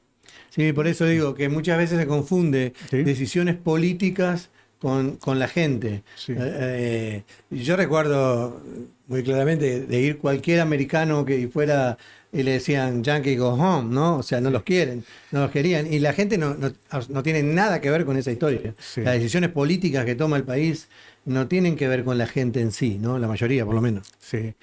Sí, 0.50 0.74
por 0.74 0.88
eso 0.88 1.06
digo 1.06 1.36
que 1.36 1.48
muchas 1.50 1.78
veces 1.78 1.98
se 2.00 2.08
confunde 2.08 2.74
Sí. 2.90 3.04
decisiones 3.04 3.56
políticas 3.56 4.50
con, 4.80 5.16
con 5.18 5.40
la 5.40 5.48
gente. 5.48 6.04
Sí. 6.16 6.34
Eh, 6.34 6.38
eh, 6.40 7.24
yo 7.52 7.76
recuerdo 7.78 8.62
muy 9.08 9.24
claramente 9.24 9.82
de 9.86 10.02
ir 10.02 10.18
cualquier 10.18 10.60
americano 10.60 11.24
que 11.24 11.48
fuera 11.48 11.98
y 12.34 12.44
le 12.44 12.52
decían 12.54 13.04
Yankee 13.04 13.36
go 13.36 13.50
home, 13.50 13.94
¿no? 13.94 14.18
O 14.18 14.24
sea, 14.24 14.42
no 14.42 14.50
los 14.50 14.64
quieren, 14.64 15.04
no 15.32 15.42
los 15.42 15.52
querían. 15.52 15.92
Y 15.92 16.00
la 16.00 16.14
gente 16.14 16.38
no, 16.38 16.56
no, 16.56 16.72
no 17.10 17.24
tiene 17.24 17.44
nada 17.44 17.80
que 17.82 17.92
ver 17.92 18.06
con 18.06 18.18
esa 18.18 18.32
historia. 18.32 18.74
Sí. 18.80 19.02
Las 19.02 19.16
decisiones 19.16 19.52
políticas 19.52 20.06
que 20.06 20.16
toma 20.16 20.38
el 20.38 20.44
país 20.44 20.88
no 21.26 21.48
tienen 21.48 21.76
que 21.76 21.88
ver 21.88 22.04
con 22.04 22.18
la 22.18 22.28
gente 22.28 22.62
en 22.62 22.72
sí, 22.72 22.98
¿no? 23.00 23.20
La 23.20 23.28
mayoría, 23.28 23.66
por 23.66 23.76
lo 23.76 23.82
menos. 23.82 24.12
Sí. 24.20 24.56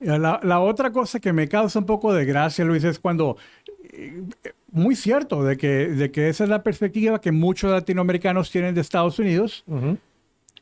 La, 0.00 0.40
la 0.42 0.60
otra 0.60 0.92
cosa 0.92 1.20
que 1.20 1.32
me 1.32 1.48
causa 1.48 1.78
un 1.78 1.86
poco 1.86 2.12
de 2.12 2.24
gracia, 2.24 2.64
Luis, 2.64 2.84
es 2.84 2.98
cuando, 2.98 3.36
eh, 3.92 4.22
muy 4.70 4.96
cierto, 4.96 5.44
de 5.44 5.56
que, 5.56 5.88
de 5.88 6.10
que 6.10 6.28
esa 6.28 6.44
es 6.44 6.50
la 6.50 6.62
perspectiva 6.62 7.20
que 7.20 7.32
muchos 7.32 7.70
latinoamericanos 7.70 8.50
tienen 8.50 8.74
de 8.74 8.80
Estados 8.80 9.18
Unidos, 9.18 9.64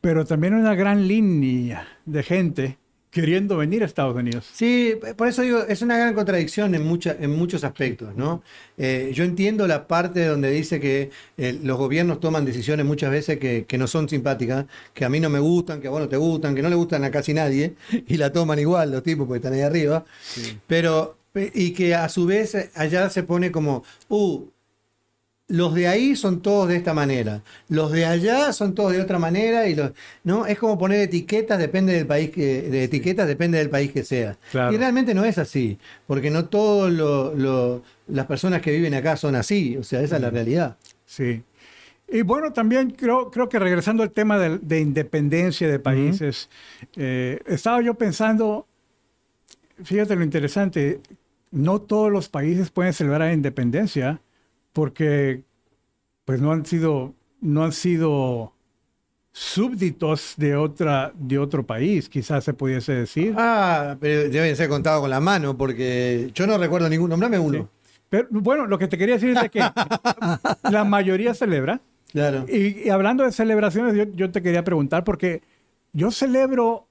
pero 0.00 0.24
también 0.24 0.54
una 0.54 0.74
gran 0.74 1.08
línea 1.08 1.88
de 2.04 2.22
gente 2.22 2.78
queriendo 3.12 3.58
venir 3.58 3.82
a 3.82 3.86
Estados 3.86 4.16
Unidos. 4.16 4.48
Sí, 4.52 4.94
por 5.16 5.28
eso 5.28 5.42
digo, 5.42 5.60
es 5.68 5.82
una 5.82 5.98
gran 5.98 6.14
contradicción 6.14 6.74
en, 6.74 6.82
mucha, 6.82 7.14
en 7.20 7.30
muchos 7.36 7.62
aspectos, 7.62 8.16
¿no? 8.16 8.42
Eh, 8.78 9.12
yo 9.14 9.22
entiendo 9.22 9.66
la 9.68 9.86
parte 9.86 10.24
donde 10.26 10.50
dice 10.50 10.80
que 10.80 11.10
eh, 11.36 11.58
los 11.62 11.76
gobiernos 11.78 12.20
toman 12.20 12.44
decisiones 12.46 12.86
muchas 12.86 13.10
veces 13.10 13.38
que, 13.38 13.66
que 13.66 13.78
no 13.78 13.86
son 13.86 14.08
simpáticas, 14.08 14.64
que 14.94 15.04
a 15.04 15.10
mí 15.10 15.20
no 15.20 15.28
me 15.30 15.38
gustan, 15.40 15.80
que 15.80 15.88
a 15.88 15.90
vos 15.90 16.00
no 16.00 16.08
te 16.08 16.16
gustan, 16.16 16.54
que 16.54 16.62
no 16.62 16.70
le 16.70 16.74
gustan 16.76 17.04
a 17.04 17.10
casi 17.10 17.34
nadie, 17.34 17.74
y 18.08 18.16
la 18.16 18.32
toman 18.32 18.58
igual 18.58 18.90
los 18.90 19.02
tipos 19.02 19.26
porque 19.26 19.38
están 19.38 19.52
ahí 19.52 19.60
arriba, 19.60 20.04
pero, 20.66 21.18
pe- 21.32 21.52
y 21.54 21.72
que 21.72 21.94
a 21.94 22.08
su 22.08 22.26
vez 22.26 22.56
allá 22.74 23.10
se 23.10 23.22
pone 23.22 23.52
como, 23.52 23.84
uh, 24.08 24.44
los 25.52 25.74
de 25.74 25.86
ahí 25.86 26.16
son 26.16 26.40
todos 26.40 26.66
de 26.66 26.76
esta 26.76 26.94
manera, 26.94 27.42
los 27.68 27.92
de 27.92 28.06
allá 28.06 28.54
son 28.54 28.74
todos 28.74 28.92
de 28.92 29.02
otra 29.02 29.18
manera 29.18 29.68
y 29.68 29.74
los, 29.74 29.92
no 30.24 30.46
es 30.46 30.58
como 30.58 30.78
poner 30.78 31.00
etiquetas 31.00 31.58
depende 31.58 31.92
del 31.92 32.06
país 32.06 32.30
que 32.30 32.62
de 32.62 32.84
etiquetas 32.84 33.28
depende 33.28 33.58
del 33.58 33.68
país 33.68 33.92
que 33.92 34.02
sea. 34.02 34.38
Claro. 34.50 34.72
Y 34.72 34.78
realmente 34.78 35.12
no 35.12 35.26
es 35.26 35.36
así, 35.36 35.78
porque 36.06 36.30
no 36.30 36.46
todas 36.46 36.90
las 38.08 38.26
personas 38.26 38.62
que 38.62 38.72
viven 38.72 38.94
acá 38.94 39.18
son 39.18 39.36
así, 39.36 39.76
o 39.76 39.82
sea, 39.82 40.00
esa 40.00 40.16
es 40.16 40.22
la 40.22 40.30
realidad. 40.30 40.78
Sí. 41.04 41.42
Y 42.08 42.22
bueno, 42.22 42.54
también 42.54 42.88
creo, 42.88 43.30
creo 43.30 43.50
que 43.50 43.58
regresando 43.58 44.02
al 44.02 44.10
tema 44.10 44.38
de, 44.38 44.56
de 44.56 44.80
independencia 44.80 45.68
de 45.68 45.78
países, 45.78 46.48
eh, 46.96 47.40
estaba 47.44 47.82
yo 47.82 47.92
pensando, 47.92 48.66
fíjate 49.84 50.16
lo 50.16 50.24
interesante, 50.24 51.00
no 51.50 51.78
todos 51.82 52.10
los 52.10 52.30
países 52.30 52.70
pueden 52.70 52.94
celebrar 52.94 53.20
la 53.28 53.34
independencia 53.34 54.22
porque 54.72 55.42
pues 56.24 56.40
no 56.40 56.52
han 56.52 56.64
sido, 56.66 57.14
no 57.40 57.64
han 57.64 57.72
sido 57.72 58.52
súbditos 59.32 60.34
de, 60.36 60.56
otra, 60.56 61.12
de 61.14 61.38
otro 61.38 61.64
país, 61.66 62.08
quizás 62.08 62.44
se 62.44 62.52
pudiese 62.52 62.92
decir. 62.92 63.34
Ah, 63.36 63.96
pero 64.00 64.28
deben 64.28 64.54
ser 64.56 64.68
contados 64.68 65.00
con 65.00 65.10
la 65.10 65.20
mano, 65.20 65.56
porque 65.56 66.30
yo 66.34 66.46
no 66.46 66.58
recuerdo 66.58 66.88
ningún, 66.88 67.08
nombrame 67.10 67.38
uno. 67.38 67.68
Pero 68.08 68.28
bueno, 68.30 68.66
lo 68.66 68.78
que 68.78 68.88
te 68.88 68.98
quería 68.98 69.14
decir 69.14 69.30
es 69.30 69.40
de 69.42 69.48
que 69.48 69.60
la 70.70 70.84
mayoría 70.84 71.32
celebra. 71.34 71.80
Claro. 72.12 72.44
Y, 72.46 72.86
y 72.86 72.90
hablando 72.90 73.24
de 73.24 73.32
celebraciones, 73.32 73.94
yo, 73.94 74.04
yo 74.14 74.30
te 74.30 74.42
quería 74.42 74.62
preguntar, 74.62 75.02
porque 75.02 75.40
yo 75.94 76.10
celebro, 76.10 76.86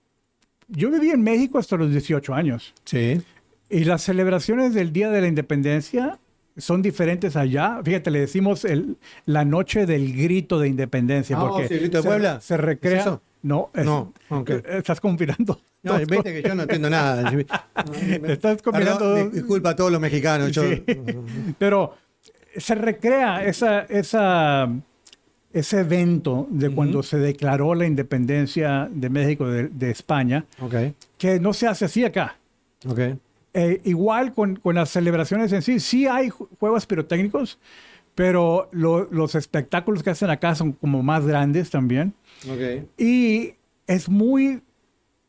yo 0.68 0.90
viví 0.90 1.12
en 1.12 1.22
México 1.22 1.60
hasta 1.60 1.78
los 1.78 1.92
18 1.92 2.34
años, 2.34 2.74
Sí. 2.86 3.22
y 3.70 3.84
las 3.84 4.02
celebraciones 4.02 4.74
del 4.74 4.92
Día 4.92 5.12
de 5.12 5.22
la 5.22 5.28
Independencia 5.28 6.18
son 6.58 6.82
diferentes 6.82 7.36
allá. 7.36 7.80
Fíjate, 7.84 8.12
le 8.12 8.20
decimos 8.22 8.66
el, 8.66 8.98
la 9.26 9.46
noche 9.46 9.86
del 9.86 10.14
grito 10.16 10.60
de 10.60 10.68
independencia, 10.68 11.38
Ah, 11.38 11.48
porque 11.48 11.68
sí, 11.68 11.74
el 11.76 11.80
grito 11.82 11.98
de 11.98 12.04
se, 12.04 12.08
Puebla. 12.10 12.42
se 12.42 12.58
recrea. 12.58 12.94
¿Es 12.96 13.02
eso? 13.02 13.22
No, 13.44 13.70
es- 13.74 13.86
No, 13.86 14.14
ok. 14.30 14.50
estás 14.50 15.00
conspirando. 15.02 15.60
No, 15.84 15.98
viste 15.98 16.22
que 16.32 16.44
yo 16.48 16.54
no 16.54 16.62
entiendo 16.64 16.90
nada. 16.92 17.32
Estás 18.28 18.62
Perdón, 18.62 18.98
dos- 19.00 19.34
disculpa 19.34 19.72
a 19.72 19.76
todos 19.76 19.92
los 19.92 20.00
mexicanos. 20.00 20.52
yo- 20.52 20.62
Sí. 20.64 20.84
Pero 21.58 21.96
se 22.56 22.76
recrea 22.76 23.44
esa, 23.46 23.82
esa, 23.84 24.70
ese 25.54 25.80
evento 25.80 26.48
de 26.52 26.70
cuando 26.70 27.02
se 27.02 27.18
declaró 27.18 27.74
la 27.74 27.88
independencia 27.88 28.88
de 28.92 29.10
México 29.10 29.48
de, 29.48 29.70
de 29.70 29.90
España, 29.90 30.46
Ok, 30.62 30.76
que 31.18 31.40
no 31.40 31.52
se 31.54 31.66
hace 31.68 31.86
así 31.86 32.06
acá. 32.06 32.38
ok. 32.88 33.00
Eh, 33.54 33.82
igual 33.84 34.34
con, 34.34 34.56
con 34.56 34.76
las 34.76 34.90
celebraciones 34.90 35.52
en 35.52 35.62
sí, 35.62 35.80
sí 35.82 36.08
hay 36.08 36.30
ju- 36.30 36.48
juegos 36.60 36.86
pirotécnicos, 36.86 37.60
pero 38.16 38.70
lo- 38.72 39.10
los 39.12 39.36
espectáculos 39.36 40.04
que 40.04 40.10
hacen 40.12 40.30
acá 40.30 40.56
son 40.56 40.72
como 40.72 41.04
más 41.04 41.26
grandes 41.26 41.70
también. 41.70 42.14
ok. 42.50 42.88
Y 42.98 43.56
es 43.88 44.08
muy 44.08 44.62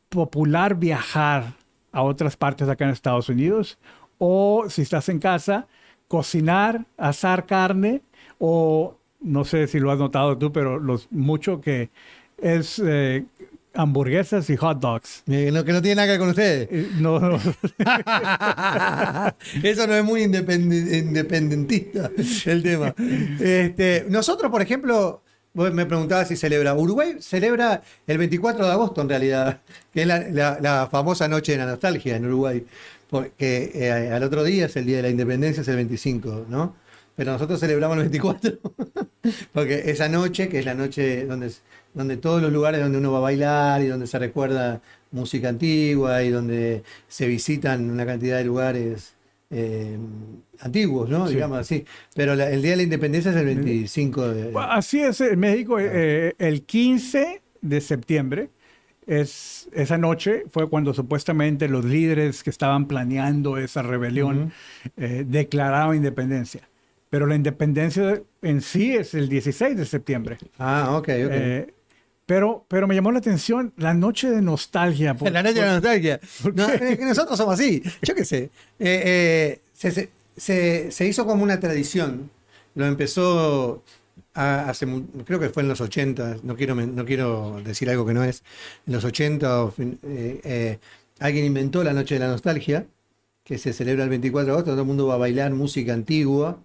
popular 0.08 0.76
viajar 0.76 1.54
a 1.90 2.02
otras 2.02 2.36
partes 2.36 2.68
acá 2.68 2.84
en 2.84 2.90
Estados 2.90 3.28
Unidos 3.28 3.78
o 4.18 4.66
si 4.68 4.82
estás 4.82 5.08
en 5.08 5.18
casa, 5.18 5.66
cocinar, 6.08 6.84
asar 6.96 7.46
carne 7.46 8.02
o 8.38 8.96
no 9.20 9.44
sé 9.44 9.66
si 9.66 9.80
lo 9.80 9.90
has 9.90 9.98
notado 9.98 10.36
tú, 10.38 10.52
pero 10.52 10.78
los 10.78 11.10
mucho 11.10 11.60
que 11.60 11.90
es 12.38 12.80
eh, 12.84 13.24
hamburguesas 13.74 14.48
y 14.50 14.56
hot 14.56 14.78
dogs. 14.80 15.22
Eh, 15.28 15.50
no, 15.52 15.64
que 15.64 15.72
no 15.72 15.80
tiene 15.82 15.96
nada 15.96 16.06
que 16.06 16.10
ver 16.12 16.20
con 16.20 16.28
ustedes. 16.30 16.68
Eh, 16.70 16.88
No, 16.98 17.18
no. 17.20 17.36
Eso 19.62 19.86
no 19.86 19.94
es 19.94 20.04
muy 20.04 20.22
independentista 20.22 22.10
el 22.46 22.62
tema. 22.62 22.94
Este, 23.40 24.06
nosotros, 24.08 24.50
por 24.50 24.62
ejemplo, 24.62 25.22
vos 25.54 25.72
me 25.72 25.86
preguntabas 25.86 26.28
si 26.28 26.36
celebra. 26.36 26.74
Uruguay 26.74 27.16
celebra 27.20 27.82
el 28.06 28.18
24 28.18 28.66
de 28.66 28.72
agosto 28.72 29.00
en 29.02 29.08
realidad, 29.08 29.60
que 29.92 30.02
es 30.02 30.06
la, 30.06 30.18
la- 30.30 30.58
la 30.60 30.88
famosa 30.90 31.28
noche 31.28 31.52
de 31.52 31.58
la 31.58 31.66
nostalgia 31.66 32.16
en 32.16 32.26
Uruguay. 32.26 32.64
Porque 33.10 33.70
eh, 33.74 33.90
al 34.10 34.22
otro 34.22 34.42
día 34.42 34.66
es 34.66 34.76
el 34.76 34.86
día 34.86 34.96
de 34.96 35.02
la 35.02 35.10
independencia, 35.10 35.60
es 35.60 35.68
el 35.68 35.76
25, 35.76 36.46
¿no? 36.48 36.74
Pero 37.14 37.32
nosotros 37.32 37.60
celebramos 37.60 37.98
el 37.98 38.04
24, 38.04 38.58
porque 39.52 39.82
esa 39.90 40.08
noche, 40.08 40.48
que 40.48 40.60
es 40.60 40.64
la 40.64 40.72
noche 40.74 41.26
donde, 41.26 41.52
donde 41.94 42.16
todos 42.16 42.40
los 42.42 42.52
lugares 42.52 42.80
donde 42.80 42.98
uno 42.98 43.12
va 43.12 43.18
a 43.18 43.22
bailar 43.22 43.82
y 43.82 43.86
donde 43.86 44.06
se 44.06 44.18
recuerda 44.18 44.80
música 45.10 45.48
antigua 45.50 46.22
y 46.22 46.30
donde 46.30 46.82
se 47.08 47.26
visitan 47.26 47.90
una 47.90 48.06
cantidad 48.06 48.38
de 48.38 48.44
lugares 48.44 49.14
eh, 49.50 49.98
antiguos, 50.60 51.10
¿no? 51.10 51.26
Sí. 51.28 51.34
Digamos 51.34 51.58
así. 51.58 51.84
Pero 52.14 52.34
la- 52.34 52.50
el 52.50 52.62
Día 52.62 52.70
de 52.70 52.76
la 52.78 52.82
Independencia 52.84 53.30
es 53.30 53.36
el 53.36 53.44
25 53.44 54.28
de... 54.28 54.52
Así 54.56 55.00
es, 55.00 55.20
en 55.20 55.38
México 55.38 55.78
eh, 55.78 56.34
el 56.38 56.62
15 56.62 57.42
de 57.60 57.80
septiembre 57.82 58.48
es 59.06 59.68
esa 59.72 59.98
noche 59.98 60.44
fue 60.50 60.68
cuando 60.70 60.94
supuestamente 60.94 61.68
los 61.68 61.84
líderes 61.84 62.42
que 62.42 62.50
estaban 62.50 62.86
planeando 62.86 63.58
esa 63.58 63.82
rebelión 63.82 64.52
eh, 64.96 65.24
declararon 65.28 65.96
independencia. 65.96 66.62
Pero 67.10 67.26
la 67.26 67.34
independencia 67.34 68.22
en 68.40 68.60
sí 68.62 68.94
es 68.94 69.12
el 69.14 69.28
16 69.28 69.76
de 69.76 69.84
septiembre. 69.84 70.38
Ah, 70.58 70.96
ok, 70.96 71.08
ok. 71.26 71.32
Pero, 72.32 72.64
pero 72.66 72.86
me 72.88 72.94
llamó 72.94 73.12
la 73.12 73.18
atención 73.18 73.74
la 73.76 73.92
noche 73.92 74.30
de 74.30 74.40
nostalgia. 74.40 75.12
por- 75.14 75.30
la 75.38 75.42
noche 75.42 75.60
de 75.60 75.66
nostalgia. 75.66 76.18
¿Por 76.42 76.56
No, 76.56 76.66
qué? 76.66 76.92
es 76.92 76.98
que 76.98 77.04
nosotros 77.04 77.36
somos 77.36 77.52
así. 77.60 77.82
Yo 78.00 78.14
qué 78.14 78.24
sé. 78.24 78.44
Eh, 78.78 79.02
eh, 79.04 79.60
se, 79.74 79.90
se- 79.90 80.08
se- 80.34 80.90
se 80.90 81.06
hizo 81.06 81.26
como 81.26 81.42
una 81.42 81.60
tradición. 81.60 82.30
Lo 82.74 82.86
empezó 82.86 83.82
a- 84.32 84.70
hace, 84.70 84.86
creo 85.26 85.38
que 85.38 85.50
fue 85.50 85.62
en 85.62 85.68
los 85.68 85.82
80. 85.82 86.38
No 86.42 86.56
quiero, 86.56 86.74
no 86.74 87.04
quiero 87.04 87.60
decir 87.62 87.90
algo 87.90 88.06
que 88.06 88.14
no 88.14 88.24
es. 88.24 88.42
En 88.86 88.94
los 88.94 89.04
80 89.04 89.64
o 89.64 89.70
fin- 89.70 89.98
eh, 90.02 90.40
eh, 90.42 90.78
alguien 91.18 91.44
inventó 91.44 91.84
la 91.84 91.92
noche 91.92 92.14
de 92.14 92.20
la 92.20 92.28
nostalgia, 92.28 92.86
que 93.44 93.58
se 93.58 93.74
celebra 93.74 94.04
el 94.04 94.08
24 94.10 94.46
de 94.46 94.52
agosto. 94.52 94.70
Todo 94.70 94.80
el 94.80 94.86
mundo 94.86 95.06
va 95.06 95.14
a 95.16 95.18
bailar 95.18 95.52
música 95.52 95.92
antigua. 95.92 96.58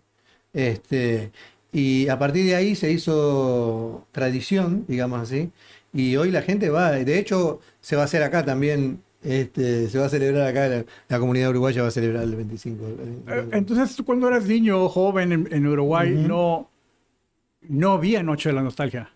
Este, 0.53 1.31
y 1.71 2.07
a 2.09 2.17
partir 2.19 2.45
de 2.45 2.55
ahí 2.55 2.75
se 2.75 2.91
hizo 2.91 4.05
tradición, 4.12 4.86
digamos 4.88 5.21
así, 5.21 5.51
y 5.93 6.15
hoy 6.15 6.31
la 6.31 6.41
gente 6.41 6.69
va, 6.69 6.91
de 6.91 7.19
hecho 7.19 7.59
se 7.81 7.95
va 7.95 8.03
a 8.03 8.05
hacer 8.05 8.24
acá 8.24 8.43
también, 8.45 9.01
este, 9.24 9.89
se 9.89 10.00
va 10.00 10.05
a 10.05 10.09
celebrar 10.09 10.47
acá, 10.47 10.67
la, 10.67 10.86
la 11.09 11.19
comunidad 11.19 11.50
uruguaya 11.50 11.81
va 11.81 11.88
a 11.89 11.91
celebrar 11.91 12.24
el 12.24 12.36
25. 12.36 12.83
Eh, 13.27 13.45
Entonces, 13.53 13.95
tú 13.95 14.05
cuando 14.05 14.27
eras 14.27 14.45
niño 14.45 14.83
o 14.83 14.89
joven 14.89 15.31
en, 15.31 15.47
en 15.51 15.67
Uruguay, 15.67 16.12
no, 16.15 16.69
no 17.69 17.91
había 17.93 18.24
Noche 18.24 18.50
de 18.50 18.55
la 18.55 18.62
Nostalgia. 18.63 19.09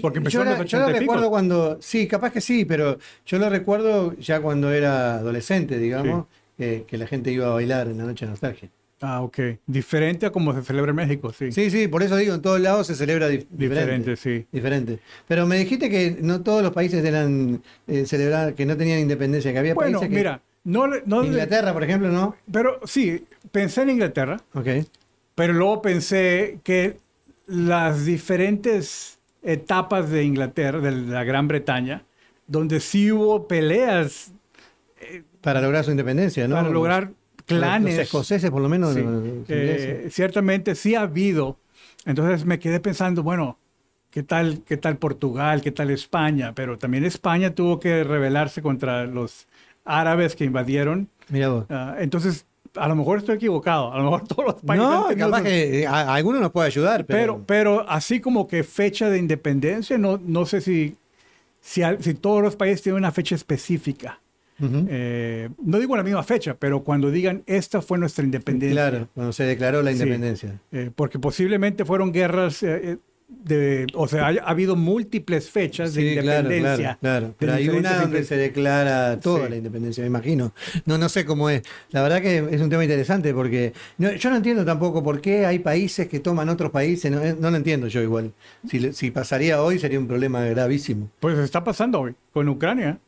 Porque 0.00 0.18
empezó 0.18 0.38
yo, 0.38 0.42
en 0.42 0.48
los 0.50 0.58
la- 0.58 0.64
yo 0.64 0.78
lo 0.78 0.84
80 0.86 0.86
pico. 0.86 1.12
recuerdo 1.12 1.30
cuando, 1.30 1.78
sí, 1.82 2.06
capaz 2.08 2.32
que 2.32 2.40
sí, 2.40 2.64
pero 2.64 2.98
yo 3.26 3.38
lo 3.38 3.50
recuerdo 3.50 4.14
ya 4.16 4.40
cuando 4.40 4.72
era 4.72 5.16
adolescente, 5.16 5.76
digamos, 5.78 6.26
que, 6.56 6.84
que 6.86 6.96
la 6.98 7.06
gente 7.06 7.30
iba 7.30 7.46
a 7.46 7.50
bailar 7.50 7.88
en 7.88 7.98
la 7.98 8.04
noche 8.04 8.24
de 8.24 8.30
nostalgia. 8.30 8.70
Ah, 9.02 9.22
ok. 9.22 9.38
Diferente 9.66 10.26
a 10.26 10.30
como 10.30 10.52
se 10.54 10.62
celebra 10.62 10.90
en 10.90 10.96
México, 10.96 11.32
sí. 11.32 11.50
Sí, 11.52 11.70
sí, 11.70 11.88
por 11.88 12.02
eso 12.02 12.16
digo, 12.16 12.34
en 12.34 12.42
todos 12.42 12.60
lados 12.60 12.86
se 12.86 12.94
celebra 12.94 13.30
dif- 13.30 13.46
Diferente, 13.50 14.14
sí. 14.16 14.46
Diferente. 14.52 14.98
Pero 15.26 15.46
me 15.46 15.56
dijiste 15.56 15.88
que 15.88 16.18
no 16.20 16.42
todos 16.42 16.62
los 16.62 16.72
países 16.72 17.02
eran 17.04 17.62
eh, 17.86 18.04
celebrar, 18.04 18.54
que 18.54 18.66
no 18.66 18.76
tenían 18.76 18.98
independencia, 18.98 19.52
que 19.52 19.58
había 19.58 19.74
Bueno, 19.74 20.00
países 20.00 20.08
que. 20.10 20.16
mira, 20.16 20.42
no, 20.64 21.24
Inglaterra, 21.24 21.72
por 21.72 21.82
ejemplo, 21.82 22.10
¿no? 22.10 22.36
pero 22.52 22.80
sí, 22.84 23.24
pensé 23.50 23.82
en 23.82 23.90
Inglaterra, 23.90 24.36
Ok. 24.52 24.68
pero 25.34 25.54
luego 25.54 25.80
pensé 25.80 26.58
que 26.62 26.98
las 27.46 28.04
diferentes 28.04 29.18
etapas 29.42 30.10
de 30.10 30.24
Inglaterra, 30.24 30.78
de 30.80 30.92
la 30.92 31.24
Gran 31.24 31.48
Bretaña, 31.48 32.02
donde 32.46 32.80
sí 32.80 33.10
hubo 33.10 33.48
peleas 33.48 34.32
para 35.40 35.62
lograr 35.62 35.84
su 35.84 35.90
independencia, 35.90 36.46
¿no? 36.46 36.56
para 36.56 36.68
lograr 36.68 37.12
clanes. 37.58 37.96
Los 37.96 38.04
escoceses, 38.04 38.50
por 38.50 38.62
lo 38.62 38.68
menos. 38.68 38.94
Sí. 38.94 39.04
Eh, 39.48 40.08
ciertamente 40.10 40.74
sí 40.74 40.94
ha 40.94 41.02
habido. 41.02 41.56
Entonces 42.06 42.44
me 42.44 42.58
quedé 42.58 42.80
pensando, 42.80 43.22
bueno, 43.22 43.58
¿qué 44.10 44.22
tal, 44.22 44.62
¿qué 44.66 44.76
tal 44.76 44.96
Portugal? 44.96 45.60
¿Qué 45.60 45.70
tal 45.70 45.90
España? 45.90 46.52
Pero 46.54 46.78
también 46.78 47.04
España 47.04 47.54
tuvo 47.54 47.78
que 47.78 48.04
rebelarse 48.04 48.62
contra 48.62 49.06
los 49.06 49.46
árabes 49.84 50.34
que 50.36 50.44
invadieron. 50.44 51.08
Mira 51.28 51.48
vos. 51.48 51.66
Ah, 51.68 51.96
entonces, 51.98 52.46
a 52.74 52.88
lo 52.88 52.96
mejor 52.96 53.18
estoy 53.18 53.36
equivocado. 53.36 53.92
A 53.92 53.98
lo 53.98 54.04
mejor 54.04 54.26
todos 54.26 54.44
los 54.46 54.54
países. 54.62 54.88
No, 54.88 55.08
capaz 55.16 55.42
que 55.42 55.82
eh, 55.82 55.86
a, 55.86 56.00
a 56.00 56.14
alguno 56.14 56.40
nos 56.40 56.52
puede 56.52 56.68
ayudar, 56.68 57.04
pero. 57.04 57.18
Pero, 57.18 57.44
pero 57.46 57.88
así 57.88 58.20
como 58.20 58.48
que 58.48 58.64
fecha 58.64 59.10
de 59.10 59.18
independencia, 59.18 59.98
no, 59.98 60.18
no 60.22 60.46
sé 60.46 60.60
si, 60.60 60.96
si, 61.60 61.82
si 62.00 62.14
todos 62.14 62.42
los 62.42 62.56
países 62.56 62.82
tienen 62.82 62.98
una 62.98 63.12
fecha 63.12 63.34
específica. 63.34 64.20
Eh, 64.88 65.48
no 65.64 65.78
digo 65.78 65.96
la 65.96 66.02
misma 66.02 66.22
fecha, 66.22 66.54
pero 66.58 66.82
cuando 66.84 67.10
digan 67.10 67.42
esta 67.46 67.80
fue 67.82 67.98
nuestra 67.98 68.24
independencia. 68.24 68.90
Claro, 68.90 69.08
cuando 69.14 69.32
se 69.32 69.44
declaró 69.44 69.82
la 69.82 69.90
Sí. 69.92 69.98
independencia. 69.98 70.60
Eh, 70.72 70.90
porque 70.94 71.18
posiblemente 71.18 71.84
fueron 71.84 72.12
guerras, 72.12 72.62
eh, 72.62 72.98
de, 73.44 73.86
o 73.94 74.08
sea, 74.08 74.26
ha, 74.26 74.30
ha 74.30 74.50
habido 74.50 74.74
múltiples 74.74 75.48
fechas 75.50 75.94
de 75.94 76.02
Sí, 76.14 76.20
claro, 76.20 76.40
independencia. 76.50 76.98
claro, 77.00 77.00
claro. 77.00 77.26
de 77.28 77.34
Pero 77.38 77.52
hay 77.54 77.68
una 77.68 78.00
donde 78.00 78.24
se 78.24 78.36
declara 78.36 79.20
toda 79.20 79.44
Sí. 79.44 79.50
la 79.50 79.56
independencia, 79.56 80.02
me 80.02 80.08
imagino. 80.08 80.52
No, 80.84 80.98
no 80.98 81.08
sé 81.08 81.24
cómo 81.24 81.48
es. 81.48 81.62
La 81.90 82.02
verdad 82.02 82.20
que 82.22 82.38
es 82.50 82.60
un 82.60 82.68
tema 82.70 82.82
interesante 82.82 83.32
porque 83.32 83.72
no- 83.98 84.12
yo 84.12 84.30
no 84.30 84.36
entiendo 84.36 84.64
tampoco 84.64 85.04
por 85.04 85.20
qué 85.20 85.46
hay 85.46 85.60
países 85.60 86.08
que 86.08 86.18
toman 86.18 86.48
otros 86.48 86.72
países. 86.72 87.08
No, 87.12 87.20
no 87.38 87.50
lo 87.52 87.56
entiendo 87.56 87.86
yo 87.86 88.02
igual. 88.02 88.32
Si, 88.68 88.92
si 88.92 89.12
pasaría 89.12 89.62
hoy 89.62 89.78
sería 89.78 90.00
un 90.00 90.08
problema 90.08 90.44
gravísimo. 90.46 91.08
Pues 91.20 91.38
está 91.38 91.62
pasando 91.62 92.00
hoy 92.00 92.14
con 92.32 92.48
Ucrania. 92.48 92.98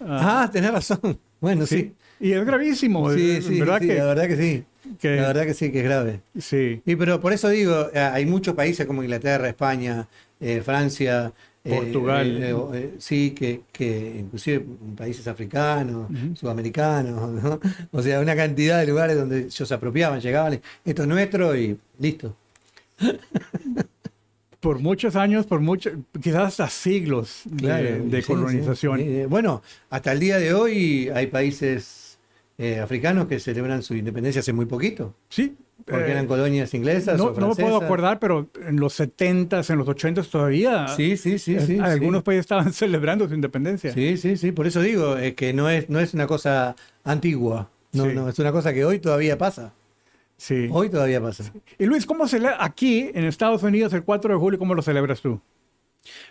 Ah, 0.00 0.48
tenés 0.52 0.72
razón. 0.72 1.00
Bueno, 1.40 1.66
sí. 1.66 1.92
Y 2.20 2.32
es 2.32 2.42
gravísimo. 2.46 3.12
Sí, 3.12 3.32
eh, 3.32 3.42
sí, 3.42 3.60
¿verdad 3.60 3.78
sí, 3.80 3.86
que, 3.88 3.94
la 3.96 4.04
verdad 4.06 4.28
que 4.28 4.36
sí. 4.36 4.64
que- 4.98 5.16
La 5.16 5.26
verdad 5.26 5.44
que 5.44 5.52
sí, 5.52 5.70
que 5.70 5.78
es 5.80 5.84
grave. 5.84 6.20
sí. 6.38 6.80
Y 6.86 6.96
pero 6.96 7.20
por 7.20 7.34
eso 7.34 7.50
digo, 7.50 7.88
eh, 7.92 7.98
hay 7.98 8.24
muchos 8.24 8.54
países 8.54 8.86
como 8.86 9.02
Inglaterra, 9.02 9.46
España, 9.46 10.08
eh, 10.40 10.62
Francia, 10.64 11.30
Portugal. 11.62 12.42
eh, 12.42 12.50
eh, 12.50 12.56
eh, 12.74 12.94
sí, 12.98 13.32
que, 13.32 13.62
que 13.70 14.16
inclusive 14.20 14.64
países 14.96 15.28
africanos, 15.28 16.08
sudamericanos, 16.38 17.30
¿no? 17.42 17.60
O 17.92 18.00
sea, 18.02 18.20
una 18.20 18.34
cantidad 18.34 18.78
de 18.80 18.86
lugares 18.86 19.16
donde 19.18 19.40
ellos 19.40 19.68
se 19.68 19.74
apropiaban, 19.74 20.18
llegaban, 20.20 20.60
esto 20.82 21.02
es 21.02 21.08
nuestro 21.08 21.54
y 21.54 21.78
listo. 21.98 22.34
Por 24.64 24.78
muchos 24.80 25.14
años, 25.14 25.46
por 25.46 25.60
muchos, 25.60 25.92
quizás 26.22 26.42
hasta 26.48 26.68
siglos 26.70 27.42
de, 27.44 28.00
de 28.00 28.22
sí, 28.22 28.26
colonización. 28.26 28.98
sí. 28.98 29.04
Eh, 29.06 29.26
bueno, 29.28 29.62
hasta 29.90 30.10
el 30.12 30.18
día 30.20 30.38
de 30.38 30.54
hoy 30.54 31.10
hay 31.14 31.26
países 31.28 32.18
eh, 32.58 32.80
africanos 32.80 33.26
que 33.28 33.38
celebran 33.38 33.82
su 33.82 33.94
independencia 33.94 34.40
hace 34.40 34.52
muy 34.54 34.64
poquito, 34.66 35.14
Sí. 35.28 35.54
porque 35.84 36.06
eh, 36.08 36.12
eran 36.12 36.26
colonias 36.26 36.72
inglesas 36.72 37.18
no, 37.18 37.24
o 37.24 37.26
no 37.28 37.32
me 37.32 37.38
puedo 37.40 37.54
francesas. 37.56 37.82
acordar, 37.82 38.18
pero 38.20 38.48
en 38.66 38.80
los 38.80 38.98
70s, 38.98 39.68
en 39.70 39.78
los 39.78 39.86
80s 39.88 40.30
todavía, 40.30 40.88
Sí, 40.88 41.16
sí, 41.18 41.38
sí, 41.38 41.56
eh, 41.56 41.60
sí. 41.60 41.78
algunos 41.78 42.20
sí. 42.20 42.24
países 42.24 42.40
estaban 42.44 42.72
celebrando 42.82 43.28
su 43.28 43.34
independencia. 43.34 43.92
Sí, 43.92 44.16
sí, 44.16 44.36
sí, 44.38 44.50
por 44.52 44.66
eso 44.66 44.80
digo, 44.80 45.16
es 45.18 45.34
que 45.34 45.52
no 45.52 45.68
es, 45.68 45.90
no 45.90 46.00
es 46.00 46.14
una 46.14 46.26
cosa 46.26 46.74
antigua, 47.04 47.68
no, 47.92 48.04
Sí. 48.04 48.10
no, 48.14 48.28
es 48.30 48.38
una 48.38 48.50
cosa 48.52 48.72
que 48.72 48.84
hoy 48.84 48.98
todavía 48.98 49.36
pasa, 49.36 49.72
Sí. 50.46 50.68
hoy 50.70 50.90
todavía 50.90 51.22
pasa. 51.22 51.50
Y 51.78 51.86
Luis, 51.86 52.04
¿cómo 52.04 52.28
se 52.28 52.38
aquí 52.58 53.10
en 53.14 53.24
Estados 53.24 53.62
Unidos 53.62 53.94
el 53.94 54.02
4 54.04 54.34
de 54.34 54.38
julio, 54.38 54.58
cómo 54.58 54.74
lo 54.74 54.82
celebras 54.82 55.22
tú? 55.22 55.40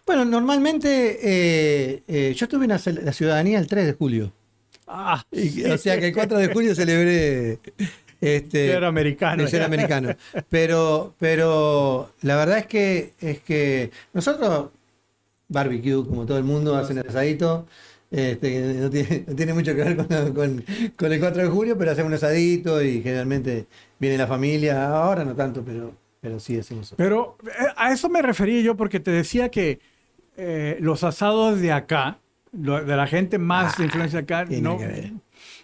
Bueno, 0.05 0.23
normalmente 0.23 1.17
eh, 1.23 2.03
eh, 2.07 2.33
yo 2.35 2.47
tuve 2.47 2.65
una 2.65 2.79
la 3.01 3.11
ciudadanía 3.13 3.57
el 3.57 3.65
3 3.67 3.85
de 3.87 3.93
julio, 3.93 4.31
Ah, 4.85 5.23
Y- 5.31 5.63
o 5.65 5.77
sea 5.79 5.99
que 5.99 6.07
el 6.09 6.13
4 6.13 6.37
de 6.37 6.53
julio 6.53 6.75
celebré 6.75 7.57
este, 8.21 8.67
ser 8.71 8.83
americano. 8.83 9.47
ser 9.47 9.63
americano, 9.63 10.09
pero, 10.47 11.15
pero 11.17 12.11
la 12.21 12.35
verdad 12.35 12.59
es 12.59 12.67
que, 12.67 13.13
es 13.19 13.39
que 13.39 13.89
nosotros, 14.13 14.69
barbecue, 15.47 16.05
como 16.05 16.25
todo 16.27 16.37
el 16.37 16.43
mundo, 16.43 16.75
hacen 16.75 16.99
asadito, 16.99 17.65
este, 18.13 18.61
no, 18.79 18.89
tiene, 18.89 19.23
no 19.27 19.35
tiene 19.35 19.53
mucho 19.53 19.75
que 19.75 19.83
ver 19.83 19.97
con, 19.97 20.33
con- 20.33 20.65
con 20.95 21.11
el 21.11 21.19
4 21.19 21.43
de 21.43 21.49
julio, 21.49 21.77
pero 21.77 21.91
hacemos 21.91 22.09
un 22.09 22.13
asadito 22.15 22.81
y 22.81 23.01
generalmente 23.01 23.65
viene 23.99 24.17
la 24.17 24.27
familia, 24.27 24.87
ahora 24.87 25.25
no 25.25 25.35
tanto, 25.35 25.63
pero, 25.65 25.93
pero 26.21 26.39
sí 26.39 26.57
hacemos. 26.59 26.93
Pero 26.95 27.37
eh, 27.45 27.49
a 27.75 27.91
eso 27.91 28.07
me 28.09 28.21
refería 28.21 28.61
yo 28.61 28.77
porque 28.77 28.99
te 28.99 29.11
decía 29.11 29.49
que 29.49 29.79
eh, 30.37 30.77
los 30.79 31.03
asados 31.03 31.59
de 31.59 31.71
acá, 31.71 32.19
lo- 32.51 32.83
de 32.85 32.95
la 32.95 33.07
gente 33.07 33.37
más 33.39 33.77
de 33.77 33.85
influencia 33.85 34.19
acá, 34.19 34.45
no, 34.45 34.77
que 34.77 34.85
ver. 34.87 35.11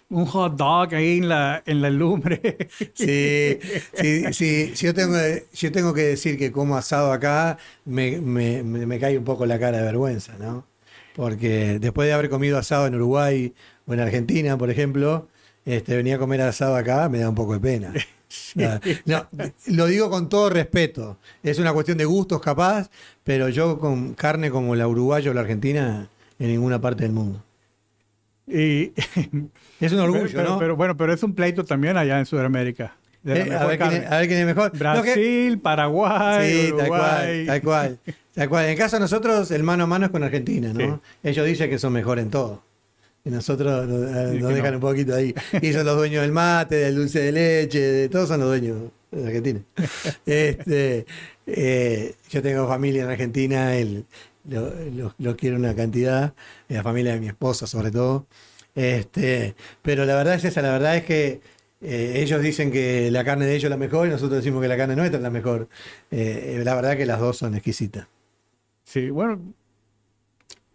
un 0.08 0.26
hot 0.26 0.56
dog 0.56 0.94
ahí 0.94 1.18
en 1.18 1.28
la, 1.28 1.62
en 1.66 1.80
la 1.82 1.90
lumbre. 1.90 2.40
Sí, 2.94 3.58
sí, 3.94 4.24
sí, 4.32 4.72
si 4.74 4.86
yo 4.86 4.94
tengo, 4.94 5.16
yo 5.52 5.72
tengo 5.72 5.94
que 5.94 6.02
decir 6.02 6.36
que 6.36 6.50
como 6.52 6.76
asado 6.76 7.12
acá, 7.12 7.58
me, 7.84 8.20
me, 8.20 8.62
me- 8.64 8.86
me 8.86 8.98
cae 8.98 9.16
un 9.18 9.24
poco 9.24 9.46
la 9.46 9.58
cara 9.58 9.78
de 9.78 9.84
vergüenza, 9.84 10.36
¿no? 10.38 10.66
Porque 11.20 11.78
después 11.78 12.08
de 12.08 12.14
haber 12.14 12.30
comido 12.30 12.56
asado 12.56 12.86
en 12.86 12.94
Uruguay 12.94 13.52
o 13.86 13.92
en 13.92 14.00
Argentina, 14.00 14.56
por 14.56 14.70
ejemplo, 14.70 15.28
este, 15.66 15.94
venía 15.94 16.14
a 16.14 16.18
comer 16.18 16.40
asado 16.40 16.74
acá, 16.76 17.10
me 17.10 17.18
da 17.18 17.28
un 17.28 17.34
poco 17.34 17.52
de 17.52 17.60
pena. 17.60 17.92
No, 19.04 19.26
lo 19.66 19.86
digo 19.86 20.08
con 20.08 20.28
todo 20.28 20.50
respeto. 20.50 21.18
Es 21.42 21.58
una 21.58 21.72
cuestión 21.72 21.98
de 21.98 22.04
gustos 22.04 22.40
capaz, 22.40 22.88
pero 23.24 23.48
yo 23.48 23.80
con 23.80 24.14
carne 24.14 24.52
como 24.52 24.76
la 24.76 24.86
uruguaya 24.86 25.32
o 25.32 25.34
la 25.34 25.40
argentina, 25.40 26.08
en 26.38 26.46
ninguna 26.46 26.80
parte 26.80 27.02
del 27.02 27.12
mundo. 27.12 27.42
y, 28.46 28.92
Es 29.80 29.92
un 29.92 29.98
orgullo, 29.98 30.30
pero, 30.32 30.48
¿no? 30.48 30.58
pero 30.60 30.76
bueno, 30.76 30.96
pero 30.96 31.12
es 31.12 31.24
un 31.24 31.34
pleito 31.34 31.64
también 31.64 31.96
allá 31.96 32.20
en 32.20 32.26
Sudamérica. 32.26 32.94
De 33.22 33.40
Eh, 33.40 33.54
a, 33.54 33.66
ver 33.66 33.78
quién 33.78 33.92
es, 33.92 33.98
carne. 34.00 34.06
a 34.16 34.18
ver 34.18 34.28
quién 34.28 34.40
es 34.40 34.46
mejor. 34.46 34.72
No, 34.72 34.72
que- 34.72 34.78
Brasil, 34.78 35.58
Paraguay, 35.58 36.52
Sí, 36.66 36.72
tal 36.76 36.88
cual, 36.88 37.00
Uruguay. 37.00 37.46
tal 37.46 37.62
cual, 37.62 37.98
tal 38.34 38.48
cual. 38.48 38.64
En 38.64 38.70
el 38.72 38.78
caso 38.78 38.96
de 38.96 39.00
nosotros, 39.00 39.50
el 39.50 39.62
mano 39.62 39.84
a 39.84 39.86
mano 39.86 40.06
es 40.06 40.10
con 40.12 40.22
Argentina, 40.22 40.72
¿no? 40.72 40.96
Sí. 40.96 41.28
Ellos 41.28 41.46
dicen 41.46 41.68
que 41.70 41.78
son 41.78 41.92
mejor 41.92 42.18
en 42.18 42.30
todo. 42.30 42.62
Y 43.24 43.28
nosotros 43.30 43.86
nos, 43.86 44.10
eh, 44.32 44.38
nos 44.40 44.54
dejan 44.54 44.70
no. 44.70 44.76
un 44.78 44.80
poquito 44.80 45.14
ahí. 45.14 45.34
Y 45.60 45.72
son 45.74 45.84
los 45.84 45.96
dueños 45.96 46.22
del 46.22 46.32
mate, 46.32 46.76
del 46.76 46.94
dulce 46.96 47.20
de 47.20 47.32
leche, 47.32 47.78
de 47.80 48.08
todos 48.08 48.28
son 48.28 48.40
los 48.40 48.48
dueños 48.48 48.78
de 49.10 49.26
Argentina. 49.26 49.60
Este, 50.24 51.04
eh, 51.46 52.14
yo 52.30 52.40
tengo 52.42 52.66
familia 52.66 53.02
en 53.04 53.10
Argentina, 53.10 53.74
el- 53.76 54.06
lo, 54.48 54.72
lo- 54.94 55.14
lo 55.18 55.36
quiero 55.36 55.56
una 55.56 55.74
cantidad, 55.74 56.32
la 56.68 56.82
familia 56.82 57.12
de 57.12 57.20
mi 57.20 57.26
esposa 57.28 57.66
sobre 57.66 57.90
todo. 57.90 58.26
Este, 58.74 59.54
pero 59.82 60.04
la 60.06 60.14
verdad 60.16 60.34
es 60.36 60.44
esa, 60.44 60.62
la 60.62 60.70
verdad 60.72 60.96
es 60.96 61.04
que 61.04 61.40
eh, 61.82 62.14
ellos 62.16 62.42
dicen 62.42 62.70
que 62.70 63.10
la 63.10 63.24
carne 63.24 63.46
de 63.46 63.52
ellos 63.52 63.64
es 63.64 63.70
la 63.70 63.76
mejor 63.76 64.06
y 64.06 64.10
nosotros 64.10 64.38
decimos 64.38 64.60
que 64.62 64.68
la 64.68 64.76
carne 64.76 64.96
nuestra 64.96 65.18
es 65.18 65.22
la 65.22 65.30
mejor. 65.30 65.68
Eh, 66.10 66.60
la 66.64 66.74
verdad 66.74 66.96
que 66.96 67.06
las 67.06 67.20
dos 67.20 67.38
son 67.38 67.54
exquisitas. 67.54 68.06
Sí, 68.84 69.10
bueno, 69.10 69.40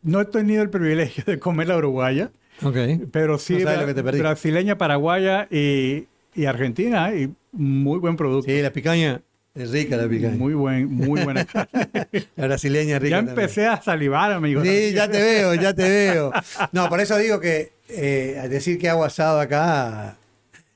no 0.02 0.22
he 0.22 0.26
tenido 0.26 0.62
el 0.64 0.70
privilegio 0.70 1.24
de 1.28 1.40
comer 1.40 1.68
la 1.68 1.78
uruguaya, 1.78 2.32
Ok. 2.64 2.78
pero 3.12 3.38
sí 3.38 3.58
No 3.60 3.66
perdiste. 3.66 4.02
brasileña, 4.20 4.78
paraguaya 4.78 5.48
y, 5.52 6.08
y 6.34 6.46
argentina, 6.46 7.14
y 7.14 7.34
muy 7.52 8.00
buen 8.00 8.16
producto. 8.16 8.50
Sí, 8.52 8.62
la 8.62 8.72
picaña 8.72 9.22
es 9.54 9.72
rica 9.72 9.98
la 9.98 10.08
picaña. 10.08 10.36
Muy 10.36 10.54
buen, 10.54 10.92
muy 10.92 11.22
buena 11.24 11.46
carne. 11.46 11.90
La 12.36 12.48
brasileña 12.48 12.98
es 12.98 13.02
rica. 13.02 13.16
ya 13.16 13.18
también. 13.26 13.40
empecé 13.40 13.66
a 13.68 13.82
salivar, 13.82 14.32
amigo. 14.32 14.64
Sí, 14.64 14.92
ya 14.94 15.10
te 15.10 15.22
veo, 15.22 15.54
ya 15.56 15.74
te 15.74 15.84
veo. 15.84 16.32
No, 16.72 16.88
por 16.90 17.00
eso 17.00 17.18
digo 17.18 17.40
que 17.40 17.72
eh, 17.90 18.46
decir 18.50 18.78
que 18.80 18.90
hago 18.90 19.04
asado 19.06 19.40
acá 19.40 20.18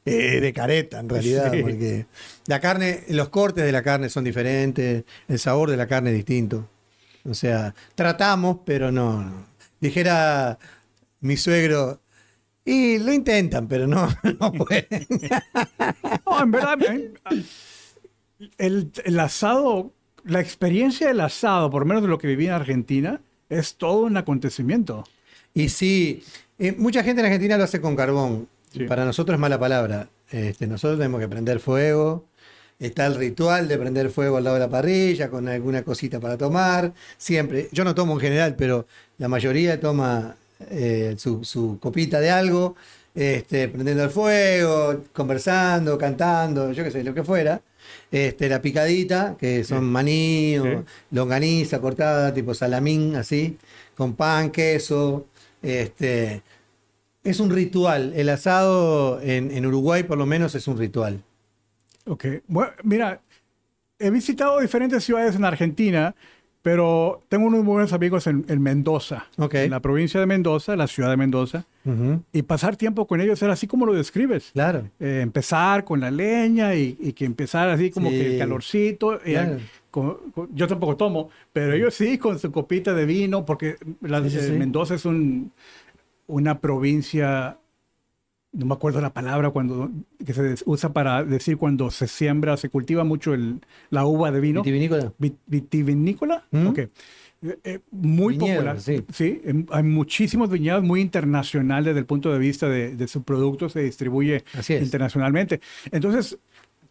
eh, 0.06 0.40
de 0.40 0.54
careta, 0.54 1.00
en 1.00 1.10
realidad, 1.10 1.52
Sí. 1.52 1.62
porque 1.62 2.06
la 2.48 2.60
carne, 2.60 3.04
los 3.10 3.30
cortes 3.30 3.64
de 3.64 3.72
la 3.72 3.84
carne 3.84 4.10
son 4.10 4.24
diferentes, 4.24 5.04
el 5.28 5.40
sabor 5.40 5.70
de 5.70 5.78
la 5.78 5.88
carne 5.88 6.10
es 6.12 6.16
distinto. 6.18 6.68
O 7.26 7.34
sea, 7.34 7.74
tratamos, 7.96 8.60
pero 8.66 8.92
no. 8.92 9.22
no. 9.24 9.46
Dijera 9.80 10.58
mi 11.22 11.38
suegro, 11.38 12.02
y 12.66 13.00
lo 13.00 13.12
intentan, 13.14 13.68
pero 13.68 13.88
no, 13.88 14.08
no 14.40 14.52
pueden. 14.54 15.08
No, 16.26 16.42
en 16.44 16.52
verdad, 16.52 16.78
el, 18.58 18.92
el 19.04 19.20
asado, 19.20 19.94
la 20.24 20.40
experiencia 20.40 21.08
del 21.08 21.20
asado, 21.22 21.70
por 21.70 21.82
lo 21.82 21.86
menos 21.88 22.04
de 22.04 22.10
lo 22.10 22.18
que 22.18 22.28
viví 22.28 22.46
en 22.46 22.54
Argentina, 22.54 23.22
es 23.50 23.76
todo 23.76 24.02
un 24.06 24.18
acontecimiento. 24.18 25.04
Y 25.54 25.70
sí, 25.70 26.24
eh, 26.58 26.74
mucha 26.78 27.04
gente 27.04 27.22
en 27.22 27.26
Argentina 27.28 27.58
lo 27.58 27.64
hace 27.64 27.82
con 27.82 27.96
carbón. 27.96 28.48
Sí. 28.72 28.84
Para 28.86 29.06
nosotros 29.06 29.36
es 29.36 29.40
mala 29.40 29.60
palabra. 29.60 30.10
Este, 30.32 30.68
nosotros 30.68 31.00
tenemos 31.00 31.20
que 31.20 31.28
prender 31.28 31.60
fuego. 31.60 32.26
Está 32.80 33.08
el 33.08 33.16
ritual 33.16 33.68
de 33.68 33.78
prender 33.78 34.10
fuego 34.10 34.38
al 34.38 34.44
lado 34.46 34.56
de 34.56 34.62
la 34.62 34.70
parrilla 34.70 35.30
con 35.30 35.48
alguna 35.50 35.84
cosita 35.84 36.20
para 36.20 36.38
tomar. 36.38 36.94
Siempre. 37.18 37.68
Yo 37.72 37.84
no 37.84 37.94
tomo 37.96 38.14
en 38.14 38.20
general, 38.20 38.56
pero 38.58 38.86
la 39.18 39.28
mayoría 39.28 39.80
toma 39.80 40.36
eh, 40.70 41.16
su, 41.18 41.44
su 41.44 41.78
copita 41.80 42.20
de 42.22 42.30
algo, 42.30 42.76
este, 43.16 43.68
prendiendo 43.68 44.04
el 44.04 44.10
fuego, 44.12 45.04
conversando, 45.14 45.98
cantando, 45.98 46.72
yo 46.72 46.84
qué 46.84 46.92
sé, 46.92 47.04
lo 47.04 47.14
que 47.14 47.24
fuera. 47.24 47.62
Este, 48.12 48.48
la 48.48 48.62
picadita, 48.62 49.36
que 49.38 49.64
son 49.64 49.84
maní 49.86 50.58
o 50.60 50.64
Sí. 50.64 50.70
longaniza 51.12 51.80
cortada, 51.82 52.34
tipo 52.34 52.54
salamín, 52.54 53.16
así, 53.16 53.58
con 53.96 54.16
pan, 54.16 54.52
queso. 54.52 55.26
Este, 55.62 56.42
es 57.30 57.40
un 57.40 57.50
ritual. 57.52 58.14
El 58.16 58.30
asado 58.30 59.20
en, 59.22 59.52
en 59.52 59.66
Uruguay, 59.66 60.04
por 60.04 60.18
lo 60.18 60.26
menos, 60.26 60.56
es 60.56 60.68
un 60.68 60.78
ritual. 60.78 61.22
Ok. 62.06 62.26
Bueno, 62.48 62.72
mira, 62.84 63.22
he 64.00 64.10
visitado 64.10 64.60
diferentes 64.60 65.04
ciudades 65.04 65.36
en 65.36 65.46
Argentina, 65.46 66.16
pero 66.62 67.22
tengo 67.30 67.48
unos 67.48 67.64
buenos 67.64 67.94
amigos 67.94 68.28
en, 68.28 68.46
en 68.50 68.62
Mendoza, 68.62 69.28
Ok. 69.38 69.56
en 69.56 69.72
la 69.72 69.80
provincia 69.80 70.20
de 70.20 70.26
Mendoza, 70.26 70.76
la 70.76 70.88
ciudad 70.88 71.10
de 71.10 71.18
Mendoza, 71.18 71.66
y 72.34 72.42
pasar 72.44 72.76
tiempo 72.76 73.08
con 73.08 73.20
ellos 73.20 73.42
era 73.42 73.54
así 73.54 73.66
como 73.66 73.86
lo 73.86 73.94
describes. 73.94 74.52
Claro. 74.54 74.90
Eh, 75.00 75.22
empezar 75.24 75.86
con 75.86 76.00
la 76.02 76.12
leña 76.12 76.76
y, 76.76 76.96
y 77.00 77.14
que 77.14 77.26
empezar 77.26 77.70
así 77.70 77.90
como 77.90 78.10
Sí. 78.10 78.16
que 78.18 78.34
el 78.34 78.40
calorcito. 78.40 79.20
eh, 79.26 79.58
con- 79.90 80.18
con- 80.36 80.50
yo 80.54 80.68
tampoco 80.68 80.96
tomo, 80.98 81.30
pero 81.52 81.74
ellos 81.74 81.96
sí 81.96 82.20
con 82.20 82.38
su 82.38 82.52
copita 82.52 82.94
de 82.94 83.06
vino, 83.08 83.44
porque 83.44 83.78
la, 84.02 84.22
Sí, 84.24 84.30
sí, 84.30 84.40
sí. 84.42 84.52
Mendoza 84.52 84.94
es 84.96 85.06
un, 85.06 85.52
una 86.30 86.60
provincia, 86.62 87.58
no 88.52 88.66
me 88.66 88.74
acuerdo 88.74 89.02
la 89.02 89.14
palabra 89.14 89.50
cuando 89.50 89.92
que 90.26 90.34
se 90.34 90.56
usa 90.66 90.94
para 90.94 91.24
decir 91.24 91.58
cuando 91.58 91.92
se 91.92 92.08
siembra, 92.08 92.56
se 92.58 92.70
cultiva 92.70 93.04
mucho 93.04 93.34
el, 93.34 93.60
la 93.90 94.06
uva 94.06 94.32
de 94.32 94.40
vino. 94.40 94.62
¿Vitivinícola? 94.62 95.12
Vit- 95.20 95.38
¿Vitivinícola? 95.48 96.44
¿Mm? 96.52 96.68
Ok. 96.68 96.80
Eh, 97.42 97.58
eh, 97.64 97.80
muy 97.92 98.34
Viñedo, 98.38 98.56
popular. 98.58 98.82
sí. 99.14 99.42
em, 99.46 99.66
hay 99.72 99.84
muchísimos 99.84 100.50
viñedos 100.50 100.84
muy 100.84 101.00
internacional 101.00 101.86
desde 101.86 102.00
el 102.00 102.06
punto 102.06 102.34
de 102.34 102.38
vista 102.40 102.68
de, 102.68 102.96
de 102.98 103.08
su 103.08 103.24
producto, 103.24 103.70
se 103.70 103.82
distribuye 103.82 104.44
internacionalmente. 104.84 105.62
Entonces, 105.92 106.38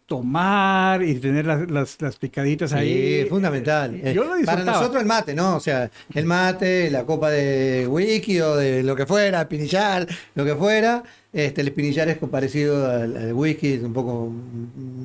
tomar 0.08 1.02
y 1.02 1.14
tener 1.16 1.44
las, 1.46 1.70
las, 1.70 2.00
las 2.00 2.16
picaditas 2.16 2.70
Sí, 2.70 2.76
ahí. 2.76 3.14
es 3.20 3.28
fundamental. 3.28 3.94
eh, 4.02 4.12
Yo 4.14 4.24
lo 4.24 4.42
Para 4.44 4.64
nosotros 4.64 5.02
el 5.02 5.06
mate, 5.06 5.34
¿no? 5.34 5.56
O 5.56 5.60
sea, 5.60 5.90
el 6.14 6.24
mate, 6.24 6.90
la 6.90 7.04
copa 7.04 7.30
de 7.30 7.86
whisky 7.86 8.40
o 8.40 8.56
de 8.56 8.82
lo 8.82 8.96
que 8.96 9.04
fuera, 9.06 9.42
espinillar, 9.42 10.08
lo 10.34 10.44
que 10.46 10.54
fuera. 10.56 11.04
Este, 11.30 11.60
el 11.60 11.68
espinillar 11.68 12.08
es 12.08 12.16
parecido 12.16 12.90
al, 12.90 13.14
al 13.16 13.32
whisky, 13.34 13.74
es 13.74 13.82
un 13.82 13.92
poco 13.92 14.32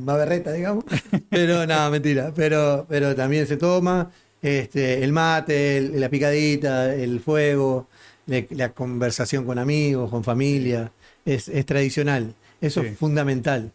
más 0.06 0.18
berreta, 0.18 0.54
digamos. 0.54 0.86
Pero 1.30 1.68
no, 1.68 1.92
mentira. 1.92 2.32
Pero, 2.34 2.86
pero 2.89 3.13
también 3.13 3.46
se 3.46 3.58
toma. 3.58 4.10
Este, 4.42 5.04
el 5.04 5.12
mate, 5.12 5.78
el- 5.78 6.00
la 6.00 6.10
picadita, 6.10 6.94
el 6.96 7.20
fuego, 7.20 7.88
le- 8.26 8.48
la 8.52 8.70
conversación 8.70 9.46
con 9.46 9.60
amigos, 9.60 10.10
con 10.10 10.24
familia. 10.24 10.92
Es, 11.26 11.50
es 11.50 11.66
tradicional. 11.66 12.34
Eso 12.62 12.82
Sí. 12.82 12.88
es 12.88 12.98
fundamental. 12.98 13.72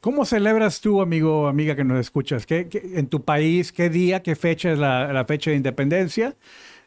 ¿Cómo 0.00 0.24
celebras 0.24 0.80
tú, 0.80 1.00
amigo 1.02 1.42
o 1.42 1.46
amiga 1.48 1.74
que 1.76 1.84
nos 1.84 2.00
escuchas? 2.00 2.46
¿Qué, 2.46 2.68
qué- 2.68 2.82
en 2.94 3.06
tu 3.08 3.22
país, 3.24 3.72
qué 3.72 3.90
día, 3.90 4.22
qué 4.22 4.36
fecha 4.36 4.72
es 4.72 4.78
la, 4.78 5.12
la 5.12 5.24
fecha 5.24 5.50
de 5.50 5.56
independencia? 5.56 6.36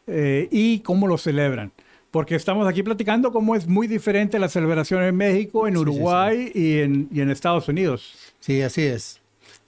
Eh, 0.07 0.47
¿Y 0.51 0.79
cómo 0.79 1.07
lo 1.07 1.17
celebran? 1.17 1.71
Porque 2.11 2.35
estamos 2.35 2.67
aquí 2.67 2.83
platicando 2.83 3.31
cómo 3.31 3.55
es 3.55 3.67
muy 3.67 3.87
diferente 3.87 4.37
la 4.39 4.49
celebración 4.49 5.03
en 5.03 5.15
México, 5.15 5.67
en 5.67 5.75
Sí, 5.75 5.79
sí, 5.79 5.81
Uruguay 5.81 6.51
Y, 6.53 6.79
en, 6.79 7.07
y 7.11 7.21
en 7.21 7.29
Estados 7.29 7.67
Unidos. 7.69 8.33
Sí, 8.39 8.61
así 8.61 8.81
es. 8.83 9.20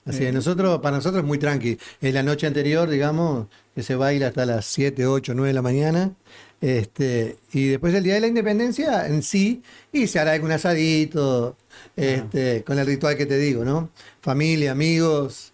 Así 0.06 0.24
es. 0.24 0.34
Nosotros, 0.34 0.80
para 0.80 0.96
nosotros 0.96 1.22
es 1.22 1.26
muy 1.26 1.38
tranqui. 1.38 1.78
En 2.02 2.14
la 2.14 2.22
noche 2.22 2.46
anterior, 2.46 2.88
digamos, 2.88 3.46
que 3.74 3.82
se 3.82 3.94
baila 3.96 4.28
hasta 4.28 4.44
las 4.44 4.66
7, 4.66 5.06
8, 5.06 5.32
9 5.34 5.48
de 5.48 5.54
la 5.54 5.62
mañana. 5.62 6.12
Este, 6.60 7.36
y 7.52 7.68
después 7.68 7.92
del 7.92 8.04
Día 8.04 8.14
de 8.14 8.20
la 8.20 8.26
Independencia 8.26 9.06
en 9.06 9.22
sí, 9.22 9.62
y 9.92 10.06
se 10.06 10.18
hará 10.18 10.32
algún 10.32 10.50
asadito, 10.52 11.56
este, 11.96 12.62
con 12.64 12.78
el 12.78 12.86
ritual 12.86 13.16
que 13.16 13.26
te 13.26 13.36
digo, 13.38 13.64
¿no? 13.64 13.90
Familia, 14.22 14.72
amigos, 14.72 15.52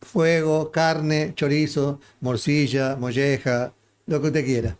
fuego, 0.00 0.70
carne, 0.70 1.32
chorizo, 1.34 2.00
morcilla, 2.20 2.96
molleja, 2.96 3.72
lo 4.06 4.20
que 4.20 4.26
usted 4.28 4.44
quiera. 4.44 4.76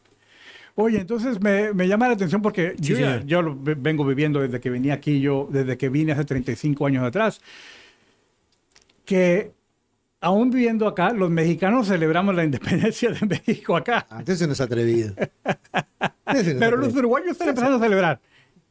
Oye, 0.74 1.00
entonces 1.00 1.40
me, 1.40 1.72
me 1.72 1.88
llama 1.88 2.06
la 2.08 2.14
atención 2.14 2.42
porque 2.42 2.74
Sí, 2.80 2.92
yo, 2.92 2.98
ya- 3.00 3.22
yo 3.24 3.56
vengo 3.58 4.04
viviendo 4.04 4.40
desde 4.40 4.60
que 4.60 4.68
venía 4.70 4.94
aquí, 4.94 5.20
yo 5.20 5.48
desde 5.50 5.76
que 5.78 5.88
vine 5.88 6.12
hace 6.12 6.24
35 6.24 6.86
años 6.86 7.02
atrás, 7.04 7.40
que 9.06 9.52
aún 10.20 10.50
viviendo 10.50 10.86
acá, 10.86 11.12
los 11.12 11.30
mexicanos 11.30 11.88
celebramos 11.88 12.34
la 12.34 12.44
independencia 12.44 13.10
de 13.10 13.24
México 13.46 13.76
acá, 13.76 14.06
Ah, 14.10 14.18
entonces 14.18 14.46
no 14.46 14.52
es 14.52 14.60
atrevido. 14.60 15.14
Pero 16.58 16.76
los 16.76 16.94
uruguayos 16.94 17.30
están 17.32 17.48
empezando 17.48 17.76
a 17.76 17.80
celebrar. 17.80 18.20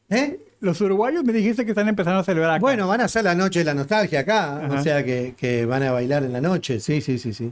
¿Eh? 0.10 0.40
Los 0.60 0.80
uruguayos 0.82 1.24
me 1.24 1.34
dijiste 1.34 1.64
que 1.66 1.72
están 1.72 1.88
empezando 1.88 2.20
a 2.20 2.24
celebrar 2.24 2.52
acá. 2.52 2.60
Bueno, 2.60 2.88
van 2.88 3.02
a 3.02 3.06
hacer 3.06 3.24
la 3.24 3.36
noche 3.36 3.60
de 3.60 3.66
la 3.66 3.74
nostalgia 3.74 4.20
acá, 4.22 4.66
Ajá. 4.66 4.80
o 4.80 4.84
sea 4.84 5.04
que, 5.04 5.34
que 5.38 5.66
van 5.66 5.84
a 5.84 5.92
bailar 5.92 6.24
en 6.24 6.34
la 6.34 6.42
noche, 6.42 6.80
sí, 6.80 7.02
sí, 7.02 7.18
sí, 7.18 7.34
sí. 7.34 7.52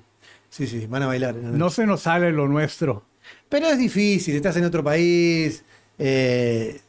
Sí, 0.50 0.68
sí, 0.68 0.86
van 0.86 1.02
a 1.04 1.08
bailar 1.08 1.36
en 1.36 1.42
la 1.42 1.48
noche. 1.50 1.58
no 1.60 1.70
se 1.70 1.86
nos 1.88 2.02
sale 2.02 2.32
lo 2.32 2.48
nuestro. 2.48 3.04
Pero 3.50 3.68
es 3.68 3.78
difícil, 3.78 4.36
estás 4.36 4.56
en 4.58 4.66
otro 4.66 4.84
país, 4.84 5.64
eh, 5.98 6.80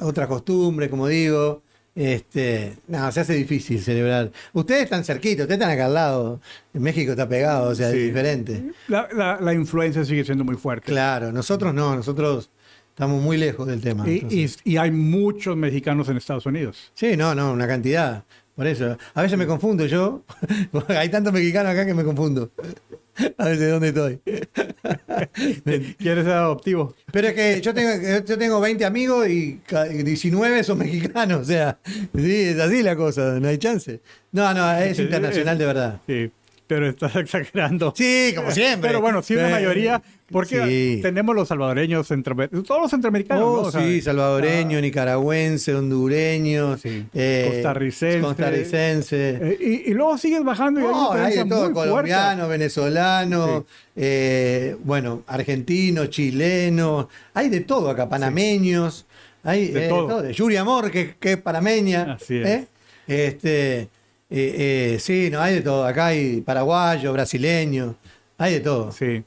otra 0.00 0.26
costumbre, 0.26 0.88
como 0.88 1.06
digo. 1.08 1.62
Este, 1.94 2.76
no, 2.88 3.10
se 3.12 3.20
hace 3.20 3.34
difícil 3.34 3.80
celebrar. 3.80 4.32
Ustedes 4.52 4.84
están 4.84 5.04
cerquitos, 5.04 5.42
ustedes 5.44 5.60
están 5.60 5.70
acá 5.72 5.86
al 5.86 5.94
lado. 5.94 6.40
En 6.72 6.82
México 6.82 7.12
está 7.12 7.28
pegado, 7.28 7.70
o 7.70 7.74
sea, 7.74 7.90
Sí. 7.92 7.98
es 7.98 8.04
diferente. 8.06 8.64
La, 8.88 9.08
la- 9.12 9.40
la 9.40 9.54
influencia 9.54 10.04
sigue 10.04 10.24
siendo 10.24 10.44
muy 10.44 10.56
fuerte. 10.56 10.86
Claro, 10.86 11.30
nosotros 11.30 11.72
no, 11.72 11.94
nosotros 11.94 12.50
estamos 12.88 13.22
muy 13.22 13.36
lejos 13.36 13.66
del 13.68 13.80
tema. 13.80 14.08
Y, 14.08 14.14
entonces. 14.14 14.58
y- 14.64 14.72
y 14.72 14.76
hay 14.76 14.90
muchos 14.90 15.56
mexicanos 15.56 16.08
en 16.08 16.16
Estados 16.16 16.46
Unidos. 16.46 16.90
Sí, 16.94 17.16
no, 17.16 17.34
no, 17.34 17.52
una 17.52 17.68
cantidad. 17.68 18.24
Por 18.54 18.66
eso, 18.68 18.96
a 19.14 19.22
veces 19.22 19.36
me 19.36 19.46
confundo 19.46 19.84
yo. 19.86 20.22
Hay 20.88 21.08
tantos 21.08 21.32
mexicanos 21.32 21.72
acá 21.72 21.84
que 21.86 21.94
me 21.94 22.04
confundo. 22.04 22.50
A 23.38 23.46
veces 23.48 23.70
dónde 23.70 23.88
estoy. 23.88 24.18
¿Quieres 25.98 26.24
ser 26.24 26.32
adoptivo? 26.32 26.94
Pero 27.12 27.28
es 27.28 27.34
que 27.34 27.60
yo 27.60 27.72
tengo, 27.74 27.90
yo 28.26 28.38
tengo 28.38 28.60
20 28.60 28.84
amigos 28.84 29.28
y 29.28 29.60
ca- 29.66 29.86
y 29.86 30.02
19 30.02 30.64
son 30.64 30.78
mexicanos. 30.78 31.40
O 31.42 31.44
sea, 31.44 31.78
sí, 32.14 32.34
es 32.42 32.58
así 32.58 32.82
la 32.82 32.96
cosa, 32.96 33.38
no 33.40 33.48
hay 33.48 33.58
chance. 33.58 34.00
No, 34.32 34.52
no, 34.52 34.72
es 34.76 34.98
internacional 34.98 35.56
de 35.58 35.66
verdad. 35.66 36.00
Sí, 36.06 36.30
pero 36.66 36.88
estás 36.88 37.14
exagerando. 37.16 37.92
Sí, 37.96 38.32
como 38.34 38.50
siempre. 38.50 38.88
Pero 38.88 39.00
bueno, 39.00 39.22
sí, 39.22 39.34
la 39.34 39.48
mayoría, 39.48 40.02
porque 40.30 40.64
sí. 40.96 41.02
tenemos 41.02 41.34
los 41.34 41.48
salvadoreños, 41.48 42.08
todos 42.08 42.80
los 42.82 42.90
centroamericanos. 42.90 43.44
Oh, 43.44 43.70
sí, 43.70 44.00
salvadoreño, 44.00 44.78
ah, 44.78 44.80
nicaragüense, 44.80 45.74
hondureño, 45.74 46.76
Sí. 46.78 47.06
eh, 47.12 47.50
Costarricense. 47.52 48.20
costarricense. 48.20 49.38
eh, 49.42 49.58
y, 49.60 49.90
y 49.90 49.94
luego 49.94 50.16
sigues 50.18 50.42
bajando 50.42 50.80
y 50.80 50.84
hay 50.84 50.90
No, 50.90 51.12
hay 51.12 51.36
de 51.36 51.44
todo, 51.44 51.58
fuerte. 51.72 51.74
colombiano, 51.74 52.48
venezolano, 52.48 53.66
eh, 53.96 54.76
bueno, 54.84 55.22
argentino, 55.26 56.06
chileno, 56.06 57.08
hay 57.34 57.48
de 57.48 57.60
todo 57.60 57.90
acá, 57.90 58.08
panameños, 58.08 59.06
hay 59.42 59.68
De 59.68 59.88
todo. 59.88 60.22
de 60.22 60.32
Yuri 60.32 60.56
Amor, 60.56 60.90
que, 60.90 61.14
que 61.20 61.32
es 61.32 61.36
panameña. 61.38 62.14
Así 62.14 62.36
es. 62.38 62.64
Este, 63.06 63.88
eh, 64.30 64.94
eh, 64.94 64.98
sí, 65.00 65.28
no, 65.30 65.40
hay 65.40 65.54
de 65.56 65.60
todo, 65.62 65.84
acá 65.86 66.06
hay 66.08 66.40
paraguayo, 66.40 67.12
brasileño, 67.12 67.96
hay 68.38 68.54
de 68.54 68.60
todo. 68.60 68.92
Sí. 68.92 69.24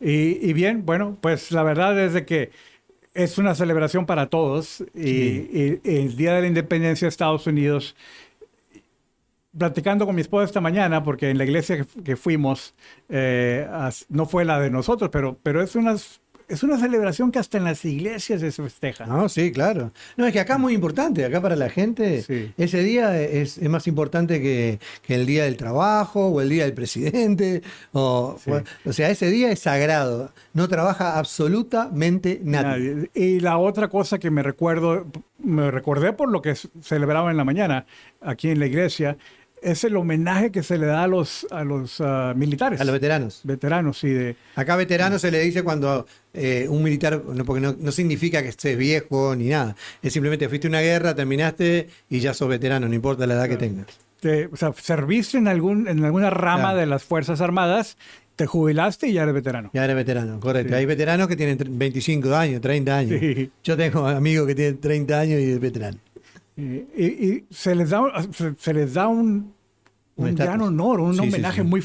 Y, 0.00 0.50
y 0.50 0.52
bien, 0.54 0.84
bueno, 0.86 1.18
pues 1.20 1.52
la 1.52 1.62
verdad 1.62 1.98
es 2.00 2.14
de 2.14 2.26
que 2.26 2.50
es 3.14 3.38
una 3.38 3.54
celebración 3.54 4.06
para 4.06 4.28
todos 4.30 4.84
y, 4.94 5.10
y- 5.10 5.80
y 5.84 5.96
el 5.98 6.16
Día 6.16 6.34
de 6.34 6.42
la 6.42 6.48
Independencia 6.48 7.06
de 7.06 7.10
Estados 7.10 7.46
Unidos, 7.46 7.96
platicando 9.56 10.04
con 10.06 10.14
mi 10.14 10.20
esposa 10.22 10.44
esta 10.44 10.60
mañana, 10.60 11.02
porque 11.04 11.30
en 11.30 11.38
la 11.38 11.44
iglesia 11.44 11.86
que, 12.04 12.16
fuimos, 12.16 12.74
eh, 13.08 13.66
no 14.08 14.26
fue 14.26 14.44
la 14.44 14.58
de 14.60 14.70
nosotros, 14.70 15.10
pero, 15.12 15.38
pero 15.42 15.62
es, 15.62 15.76
una, 15.76 15.94
es 16.48 16.62
una 16.62 16.78
celebración 16.78 17.32
que 17.32 17.38
hasta 17.38 17.58
en 17.58 17.64
las 17.64 17.84
iglesias 17.84 18.40
se 18.40 18.50
festeja. 18.52 19.06
No, 19.06 19.28
sí, 19.28 19.52
claro. 19.52 19.92
No, 20.16 20.26
es 20.26 20.32
que 20.32 20.40
acá 20.40 20.54
es 20.54 20.60
muy 20.60 20.74
importante, 20.74 21.24
acá 21.24 21.40
para 21.40 21.56
la 21.56 21.70
gente, 21.70 22.22
Sí. 22.22 22.52
ese 22.56 22.82
día 22.82 23.18
es, 23.20 23.58
es 23.58 23.68
más 23.68 23.86
importante 23.86 24.40
que, 24.42 24.78
que 25.02 25.14
el 25.14 25.26
día 25.26 25.44
del 25.44 25.56
trabajo 25.56 26.28
o 26.28 26.40
el 26.40 26.48
día 26.48 26.64
del 26.64 26.74
presidente. 26.74 27.62
O, 27.92 28.36
Sí. 28.42 28.50
o 28.84 28.92
sea, 28.92 29.10
ese 29.10 29.30
día 29.30 29.50
es 29.50 29.60
sagrado, 29.60 30.32
no 30.52 30.68
trabaja 30.68 31.18
absolutamente 31.18 32.40
nadie. 32.42 32.94
Nadie. 32.94 33.10
Y 33.14 33.40
la 33.40 33.58
otra 33.58 33.88
cosa 33.88 34.18
que 34.18 34.30
me 34.30 34.42
recuerdo, 34.42 35.06
me 35.38 35.70
recordé 35.70 36.12
por 36.12 36.30
lo 36.30 36.42
que 36.42 36.54
celebraba 36.82 37.30
en 37.30 37.36
la 37.36 37.44
mañana 37.44 37.86
aquí 38.20 38.48
en 38.50 38.58
la 38.58 38.66
iglesia, 38.66 39.16
es 39.64 39.82
el 39.84 39.96
homenaje 39.96 40.50
que 40.52 40.62
se 40.62 40.78
le 40.78 40.86
da 40.86 41.02
a 41.02 41.06
los, 41.06 41.46
a 41.50 41.64
los 41.64 42.00
ah, 42.00 42.32
militares, 42.36 42.80
A 42.80 42.84
los 42.84 42.92
veteranos. 42.92 43.40
veteranos 43.44 44.04
y 44.04 44.10
de... 44.10 44.36
Acá 44.54 44.76
veterano 44.76 45.18
se 45.18 45.30
le 45.30 45.40
dice 45.40 45.62
cuando 45.62 46.06
eh, 46.32 46.66
un 46.68 46.82
militar, 46.82 47.22
no, 47.32 47.44
porque 47.44 47.60
no, 47.60 47.74
no 47.78 47.90
significa 47.92 48.42
que 48.42 48.48
estés 48.48 48.76
viejo 48.78 49.34
ni 49.34 49.48
nada, 49.48 49.74
es 50.02 50.12
simplemente 50.12 50.48
fuiste 50.48 50.66
a 50.66 50.70
una 50.70 50.80
guerra, 50.80 51.14
terminaste 51.14 51.88
y 52.10 52.20
ya 52.20 52.34
sos 52.34 52.48
veterano, 52.48 52.88
no 52.88 52.94
importa 52.94 53.26
la 53.26 53.34
edad 53.34 53.48
que 53.48 53.56
tengas. 53.56 53.86
de- 54.22 54.48
o 54.52 54.56
sea, 54.56 54.72
serviste 54.72 55.38
en, 55.38 55.48
algún, 55.48 55.88
en 55.88 56.04
alguna 56.04 56.30
rama 56.30 56.62
Claro. 56.62 56.78
de 56.78 56.86
las 56.86 57.04
Fuerzas 57.04 57.40
Armadas, 57.40 57.96
te 58.36 58.46
jubilaste 58.46 59.06
y 59.08 59.12
ya 59.12 59.22
eres 59.22 59.34
veterano. 59.34 59.70
Ya 59.72 59.84
eres 59.84 59.94
veterano, 59.96 60.40
correcto. 60.40 60.70
Sí. 60.70 60.74
Hay 60.74 60.86
veteranos 60.86 61.28
que 61.28 61.36
tienen 61.36 61.56
tre- 61.56 61.68
25 61.70 62.34
años, 62.34 62.60
30 62.60 62.96
años. 62.96 63.20
Sí. 63.20 63.50
Yo 63.62 63.76
tengo 63.76 64.06
amigos 64.08 64.46
que 64.48 64.54
tienen 64.56 64.80
30 64.80 65.20
años 65.20 65.40
y 65.40 65.52
es 65.52 65.60
veterano. 65.60 65.98
Y, 66.56 66.62
y- 66.62 66.84
y 66.98 67.44
se 67.54 67.74
les 67.76 67.90
da, 67.90 68.02
se, 68.32 68.54
se 68.58 68.74
les 68.74 68.94
da 68.94 69.06
un, 69.08 69.53
un, 70.16 70.28
estatus. 70.28 70.46
gran 70.46 70.60
honor, 70.62 71.00
un 71.00 71.14
Sí, 71.14 71.20
homenaje 71.20 71.62
sí. 71.62 71.66
muy 71.66 71.82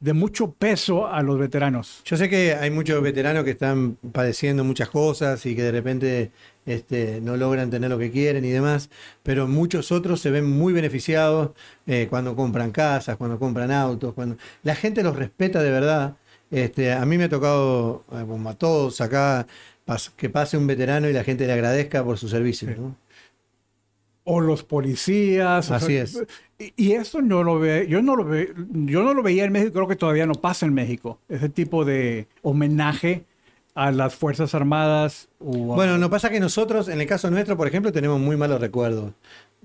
de 0.00 0.12
mucho 0.12 0.52
peso 0.52 1.08
a 1.08 1.22
los 1.22 1.38
veteranos. 1.38 2.02
Yo 2.04 2.16
sé 2.16 2.28
que 2.28 2.54
hay 2.54 2.70
muchos 2.70 3.02
veteranos 3.02 3.42
que 3.44 3.50
están 3.50 3.96
padeciendo 4.12 4.62
muchas 4.62 4.88
cosas 4.90 5.44
y 5.44 5.56
que 5.56 5.62
de 5.62 5.72
repente 5.72 6.30
este, 6.66 7.20
no 7.20 7.36
logran 7.36 7.68
tener 7.68 7.90
lo 7.90 7.98
que 7.98 8.12
quieren 8.12 8.44
y 8.44 8.50
demás, 8.50 8.90
pero 9.24 9.48
muchos 9.48 9.90
otros 9.90 10.20
se 10.20 10.30
ven 10.30 10.48
muy 10.48 10.72
beneficiados 10.72 11.50
eh, 11.88 12.06
cuando 12.08 12.36
compran 12.36 12.70
casas, 12.70 13.16
cuando 13.16 13.40
compran 13.40 13.72
autos, 13.72 14.14
cuando 14.14 14.36
la 14.62 14.76
gente 14.76 15.02
los 15.02 15.16
respeta 15.16 15.62
de 15.62 15.70
verdad. 15.70 16.14
Este, 16.50 16.92
a 16.92 17.04
mí 17.04 17.18
me 17.18 17.24
ha 17.24 17.28
tocado, 17.28 18.04
eh, 18.12 18.24
como 18.26 18.48
a 18.50 18.54
todos 18.54 19.00
acá, 19.00 19.46
que 20.16 20.30
pase 20.30 20.56
un 20.56 20.66
veterano 20.66 21.08
y 21.08 21.12
la 21.12 21.24
gente 21.24 21.46
le 21.46 21.52
agradezca 21.54 22.04
por 22.04 22.18
su 22.18 22.28
servicio. 22.28 22.68
¿no? 22.78 22.94
O 24.30 24.40
los 24.40 24.62
policías. 24.62 25.70
o 25.70 25.74
Así 25.74 25.86
sea, 25.86 26.02
es. 26.02 26.22
Y, 26.58 26.72
y 26.76 26.92
eso 26.92 27.22
no 27.22 27.42
lo 27.44 27.58
ve, 27.58 27.86
yo 27.88 28.02
no 28.02 28.14
lo 28.14 28.24
ve, 28.24 28.52
yo 28.84 29.02
no 29.02 29.14
lo 29.14 29.22
veía 29.22 29.44
en 29.44 29.52
México, 29.52 29.72
creo 29.72 29.88
que 29.88 29.96
todavía 29.96 30.26
no 30.26 30.34
pasa 30.34 30.66
en 30.66 30.74
México. 30.74 31.18
Ese 31.28 31.48
tipo 31.48 31.84
de 31.84 32.26
homenaje 32.42 33.24
a 33.74 33.90
las 33.92 34.14
Fuerzas 34.14 34.54
Armadas. 34.54 35.28
o 35.38 35.72
a- 35.72 35.76
Bueno, 35.76 35.96
no 35.98 36.10
pasa 36.10 36.28
que 36.30 36.40
nosotros, 36.40 36.88
en 36.88 37.00
el 37.00 37.06
caso 37.06 37.30
nuestro, 37.30 37.56
por 37.56 37.68
ejemplo, 37.68 37.92
tenemos 37.92 38.20
muy 38.20 38.36
malos 38.36 38.60
recuerdos, 38.60 39.12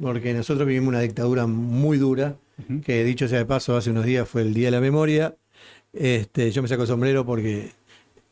porque 0.02 0.34
nosotros 0.34 0.68
vivimos 0.68 0.90
una 0.90 1.00
dictadura 1.02 1.46
muy 1.48 1.98
dura, 1.98 2.36
que 2.86 3.04
dicho 3.04 3.28
sea 3.28 3.40
de 3.40 3.46
paso, 3.46 3.76
hace 3.76 3.90
unos 3.90 4.06
días 4.06 4.30
fue 4.30 4.44
el 4.44 4.54
Día 4.54 4.68
de 4.68 4.72
la 4.72 4.80
Memoria. 4.82 5.36
Este, 5.92 6.52
yo 6.52 6.62
me 6.62 6.68
saco 6.68 6.84
el 6.84 6.88
sombrero 6.88 7.26
porque 7.26 7.72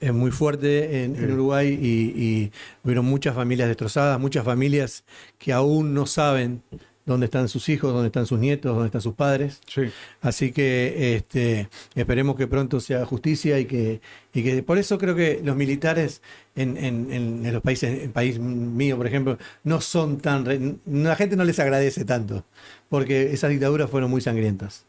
es 0.01 0.13
muy 0.13 0.31
fuerte 0.31 1.03
en, 1.03 1.15
en 1.15 1.31
Uruguay 1.33 1.69
y, 1.81 2.21
y 2.21 2.51
hubieron 2.83 3.05
muchas 3.05 3.33
familias 3.35 3.67
destrozadas, 3.69 4.19
muchas 4.19 4.43
familias 4.43 5.03
que 5.37 5.53
aún 5.53 5.93
no 5.93 6.05
saben 6.05 6.61
dónde 7.03 7.25
están 7.25 7.49
sus 7.49 7.67
hijos, 7.69 7.91
dónde 7.93 8.07
están 8.07 8.25
sus 8.27 8.39
nietos, 8.39 8.73
dónde 8.73 8.87
están 8.87 9.01
sus 9.01 9.15
padres. 9.15 9.59
Sí. 9.67 9.81
Así 10.21 10.51
que 10.51 11.15
este, 11.15 11.67
esperemos 11.95 12.35
que 12.35 12.47
pronto 12.47 12.79
se 12.79 12.93
haga 12.95 13.05
justicia 13.05 13.59
y 13.59 13.65
que, 13.65 14.01
y 14.33 14.43
que 14.43 14.61
por 14.63 14.77
eso 14.77 14.97
creo 14.97 15.15
que 15.15 15.41
los 15.43 15.55
militares 15.55 16.21
en, 16.55 16.77
en- 16.77 17.11
en- 17.11 17.45
en 17.45 17.53
los 17.53 17.61
países, 17.63 17.89
en 17.95 18.01
el 18.01 18.09
país 18.11 18.39
mío, 18.39 18.97
por 18.97 19.07
ejemplo, 19.07 19.37
no 19.63 19.81
son 19.81 20.19
tan... 20.19 20.45
re- 20.45 20.75
la 20.85 21.15
gente 21.15 21.35
no 21.35 21.43
les 21.43 21.59
agradece 21.59 22.05
tanto, 22.05 22.45
porque 22.89 23.33
esas 23.33 23.49
dictaduras 23.49 23.89
fueron 23.89 24.09
muy 24.11 24.21
sangrientas. 24.21 24.85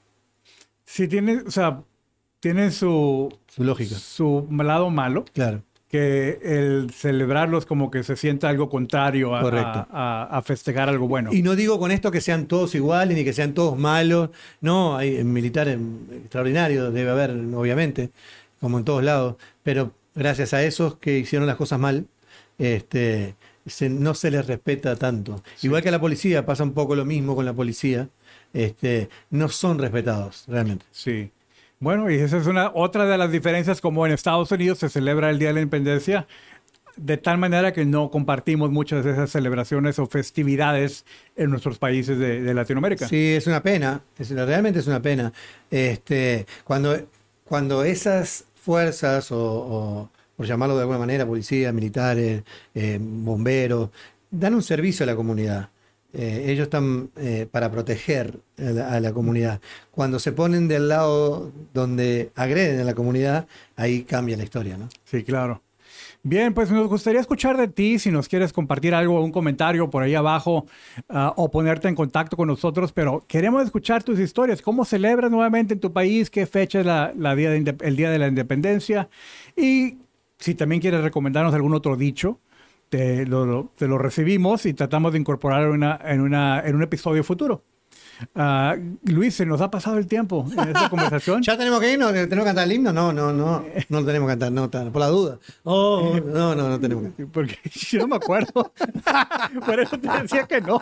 Sí, 0.85 1.09
tiene, 1.09 1.39
o 1.47 1.51
sea, 1.51 1.83
tiene 2.43 2.73
su, 2.73 3.33
Su 3.47 3.63
lógica. 3.63 3.95
su 3.95 4.49
lado 4.51 4.91
malo, 4.91 5.25
Claro. 5.33 5.63
que 5.89 6.41
el 6.43 6.91
celebrarlos 6.91 7.67
como 7.67 7.89
que 7.91 8.03
se 8.03 8.17
sienta 8.17 8.49
algo 8.49 8.69
contrario 8.69 9.37
a, 9.37 9.43
Correcto. 9.43 9.87
a- 9.93 10.25
a- 10.33 10.39
a 10.39 10.43
festejar 10.43 10.89
algo 10.89 11.07
bueno. 11.07 11.33
Y 11.33 11.43
no 11.43 11.55
digo 11.55 11.79
con 11.79 11.93
esto 11.93 12.11
que 12.11 12.21
sean 12.21 12.47
todos 12.47 12.75
iguales 12.75 13.17
ni 13.17 13.23
que 13.23 13.33
sean 13.33 13.55
todos 13.55 13.79
malos. 13.79 14.31
No, 14.61 14.97
hay 14.97 15.23
militares 15.23 15.79
extraordinarios, 16.23 16.93
debe 16.93 17.11
haber, 17.11 17.31
obviamente, 17.55 18.11
como 18.61 18.79
en 18.79 18.85
todos 18.85 19.05
lados. 19.05 19.37
Pero 19.63 19.93
gracias 20.17 20.53
a 20.53 20.65
esos 20.65 20.97
que 20.97 21.19
hicieron 21.21 21.47
las 21.47 21.57
cosas 21.57 21.79
mal, 21.79 22.07
este, 22.59 23.37
se- 23.67 23.89
no 23.89 24.15
se 24.15 24.33
les 24.33 24.47
respeta 24.49 24.97
tanto. 24.97 25.45
Igual 25.63 25.83
que 25.83 25.91
a 25.91 25.93
la 25.93 26.01
policía, 26.01 26.45
pasa 26.45 26.65
un 26.65 26.73
poco 26.73 26.97
lo 26.97 27.05
mismo 27.05 27.37
con 27.37 27.45
la 27.45 27.53
policía. 27.53 28.09
Este, 28.53 29.09
no 29.31 29.49
son 29.49 29.79
respetados, 29.79 30.45
realmente. 30.49 30.85
Sí. 30.91 31.31
Bueno, 31.83 32.09
y 32.13 32.15
esa 32.15 32.37
es 32.37 32.47
una 32.47 32.71
otra 32.75 33.07
de 33.07 33.19
las 33.19 33.33
diferencias 33.33 33.81
como 33.81 34.07
en 34.07 34.13
Estados 34.13 34.53
Unidos 34.53 34.79
se 34.79 34.89
celebra 34.89 35.31
el 35.31 35.41
Día 35.41 35.49
de 35.49 35.55
la 35.55 35.61
Independencia 35.63 36.29
de 36.97 37.17
tal 37.17 37.39
manera 37.39 37.73
que 37.73 37.85
no 37.85 38.09
compartimos 38.09 38.71
muchas 38.71 39.05
de 39.05 39.11
esas 39.11 39.31
celebraciones 39.31 39.99
o 39.99 40.07
festividades 40.07 41.05
en 41.35 41.51
nuestros 41.51 41.79
países 41.79 42.17
de, 42.21 42.55
Latinoamérica. 42.55 43.09
Sí, 43.09 43.33
es 43.33 43.49
una 43.49 43.65
pena, 43.65 44.01
es 44.17 44.31
realmente 44.31 44.79
es 44.79 44.87
una 44.87 45.03
pena. 45.03 45.33
Este, 45.73 46.47
cuando, 46.63 46.97
cuando 47.45 47.83
esas 47.83 48.45
fuerzas, 48.55 49.33
o, 49.33 50.09
por 50.37 50.47
llamarlo 50.47 50.77
de 50.77 50.83
alguna 50.83 51.01
manera, 51.01 51.27
policía, 51.27 51.73
militares, 51.73 52.45
eh, 52.77 52.99
bomberos, 53.01 53.91
dan 54.31 54.55
un 54.55 54.63
servicio 54.63 55.03
a 55.03 55.09
la 55.09 55.17
comunidad. 55.17 55.72
Eh, 56.13 56.45
ellos 56.49 56.65
están 56.65 57.11
eh, 57.17 57.47
para 57.51 57.71
proteger 57.71 58.39
a 58.59 58.63
la, 58.63 58.93
a 58.93 59.01
la 59.01 59.13
comunidad. 59.13 59.61
Cuando 59.91 60.19
se 60.19 60.33
ponen 60.33 60.69
del 60.69 60.89
lado 60.89 61.53
donde 61.73 62.31
agreden 62.35 62.81
a 62.81 62.85
la 62.85 62.95
comunidad, 62.95 63.47
ahí 63.77 64.03
cambia 64.03 64.37
la 64.37 64.45
historia, 64.45 64.77
¿no? 64.77 64.89
Sí, 65.05 65.25
claro. 65.25 65.63
Bien, 66.25 66.55
pues 66.55 66.71
nos 66.71 66.87
gustaría 66.87 67.21
escuchar 67.21 67.57
de 67.57 67.67
ti 67.67 67.99
si 67.99 68.13
nos 68.13 68.29
quieres 68.29 68.53
compartir 68.53 68.95
algo, 68.95 69.21
un 69.25 69.33
comentario 69.33 69.91
por 69.91 70.05
ahí 70.05 70.15
abajo 70.15 70.67
ah, 71.09 71.35
o 71.37 71.51
ponerte 71.51 71.89
en 71.89 71.97
contacto 71.97 72.37
con 72.37 72.47
nosotros, 72.47 72.93
pero 72.93 73.25
queremos 73.27 73.65
escuchar 73.65 74.05
tus 74.05 74.21
historias. 74.21 74.63
¿Cómo 74.63 74.85
celebras 74.85 75.33
nuevamente 75.33 75.75
en 75.75 75.81
tu 75.81 75.93
país? 75.93 76.31
¿Qué 76.31 76.47
fecha 76.47 76.79
es 76.79 76.87
la, 76.87 77.35
día 77.35 77.51
de 77.51 77.77
el 77.81 77.97
Día 77.97 78.11
de 78.11 78.19
la 78.21 78.29
Independencia? 78.29 79.09
Y 79.57 79.99
si 80.39 80.55
también 80.55 80.81
quieres 80.81 81.03
recomendarnos 81.03 81.55
algún 81.55 81.75
otro 81.75 81.97
dicho, 81.97 82.39
te 82.93 83.25
lo, 83.25 83.47
lo- 83.47 83.73
te 83.75 83.89
lo 83.89 83.97
recibimos 83.97 84.67
y 84.67 84.75
tratamos 84.75 85.13
de 85.15 85.19
incorporar 85.19 85.63
en, 85.63 85.71
una, 85.71 85.99
en, 86.05 86.21
una, 86.21 86.61
en 86.61 86.75
un 86.77 86.83
episodio 86.83 87.25
futuro. 87.25 87.65
Ah, 88.37 88.77
Luis, 89.07 89.35
se 89.35 89.45
nos 89.47 89.61
ha 89.63 89.71
pasado 89.71 89.97
el 89.99 90.07
tiempo 90.07 90.47
en 90.53 90.69
esta 90.69 90.89
conversación. 90.91 91.43
¿Ya 91.43 91.57
tenemos 91.57 91.81
que 91.81 91.93
irnos? 91.95 92.13
¿Tenemos 92.13 92.39
que 92.41 92.45
cantar 92.45 92.65
el 92.67 92.73
himno? 92.73 92.93
No, 92.93 93.13
no, 93.15 93.33
no. 93.33 93.65
No 93.89 94.01
lo 94.01 94.07
tenemos 94.07 94.29
que 94.29 94.33
cantar, 94.39 94.53
no, 94.53 94.71
por 94.93 95.01
la 95.01 95.09
duda. 95.09 95.39
Oh, 95.65 96.21
no, 96.25 96.55
no, 96.55 96.69
no 96.69 96.79
tenemos 96.79 97.13
que 97.17 97.27
Porque 97.27 97.59
yo 97.91 98.01
no 98.01 98.09
me 98.09 98.17
acuerdo. 98.17 98.73
Por 99.67 99.81
eso 99.81 99.99
te 99.99 100.09
decía 100.23 100.47
que 100.47 100.61
no. 100.61 100.81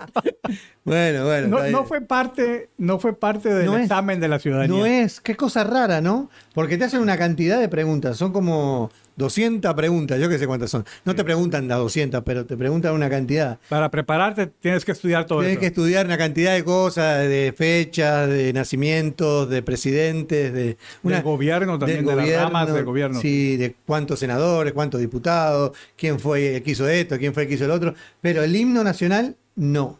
Bueno, 0.85 1.25
bueno. 1.25 1.49
No, 1.49 1.71
no 1.71 1.85
fue 1.85 2.01
parte, 2.03 2.69
no 2.77 2.99
fue 2.99 3.15
parte 3.15 3.49
del 3.55 3.67
No 3.67 3.77
es. 3.77 3.83
examen 3.85 4.21
de 4.21 4.29
la 4.29 4.39
ciudadanía. 4.39 4.79
No 4.79 4.85
es, 4.85 5.21
qué 5.21 5.37
cosa 5.37 5.65
rara, 5.65 6.01
¿no? 6.01 6.29
Porque 6.61 6.77
te 6.77 6.85
hacen 6.85 7.01
una 7.01 7.17
cantidad 7.17 7.59
de 7.59 7.71
preguntas, 7.71 8.19
son 8.19 8.35
como 8.35 8.91
200 9.17 9.73
preguntas, 9.73 10.21
yo 10.21 10.29
qué 10.29 10.39
sé 10.39 10.47
cuántas 10.47 10.71
son. 10.71 10.85
No 11.07 11.15
te 11.15 11.25
preguntan 11.25 11.67
las 11.67 11.79
200, 11.79 12.23
pero 12.23 12.45
te 12.45 12.55
preguntan 12.55 12.93
una 12.93 13.09
cantidad. 13.09 13.59
Para 13.71 13.91
prepararte 13.91 14.47
tienes 14.47 14.85
que 14.85 14.93
estudiar 14.93 15.25
todo 15.25 15.39
Tienes 15.39 15.55
eso. 15.55 15.61
que 15.61 15.67
estudiar 15.69 16.05
una 16.05 16.19
cantidad 16.19 16.53
de 16.53 16.63
cosas, 16.63 17.27
de 17.27 17.55
fechas, 17.57 18.29
de 18.29 18.53
nacimientos, 18.53 19.49
de 19.49 19.63
presidentes, 19.63 20.53
de 20.53 20.77
Del 21.03 21.23
gobierno 21.23 21.79
también, 21.79 22.05
de 22.05 22.15
las 22.15 22.43
ramas 22.43 22.71
del 22.71 22.85
gobierno. 22.85 23.19
Sí, 23.19 23.57
de 23.57 23.75
cuántos 23.87 24.19
senadores, 24.19 24.75
cuántos 24.75 25.01
diputados, 25.01 25.75
quién 25.97 26.21
fue 26.21 26.57
el 26.57 26.63
que 26.63 26.73
hizo 26.73 26.87
esto, 26.87 27.17
quién 27.17 27.33
fue 27.33 27.45
el 27.45 27.49
que 27.49 27.55
hizo 27.55 27.65
el 27.65 27.71
otro. 27.71 27.95
Pero 28.21 28.43
el 28.43 28.55
himno 28.55 28.85
nacional, 28.85 29.35
no. 29.57 29.99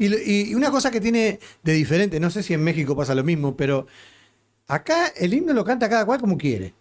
Y 0.00 0.52
una 0.52 0.72
cosa 0.72 0.90
que 0.90 1.00
tiene 1.00 1.38
de 1.62 1.72
diferente, 1.74 2.18
no 2.18 2.30
sé 2.30 2.42
si 2.42 2.54
en 2.54 2.64
México 2.64 2.96
pasa 2.96 3.14
lo 3.14 3.22
mismo, 3.22 3.56
pero 3.56 3.86
acá 4.70 5.08
el 5.16 5.34
himno 5.34 5.52
lo 5.52 5.64
canta 5.64 5.88
cada 5.88 6.04
cual 6.04 6.20
como 6.20 6.38
quiere. 6.38 6.74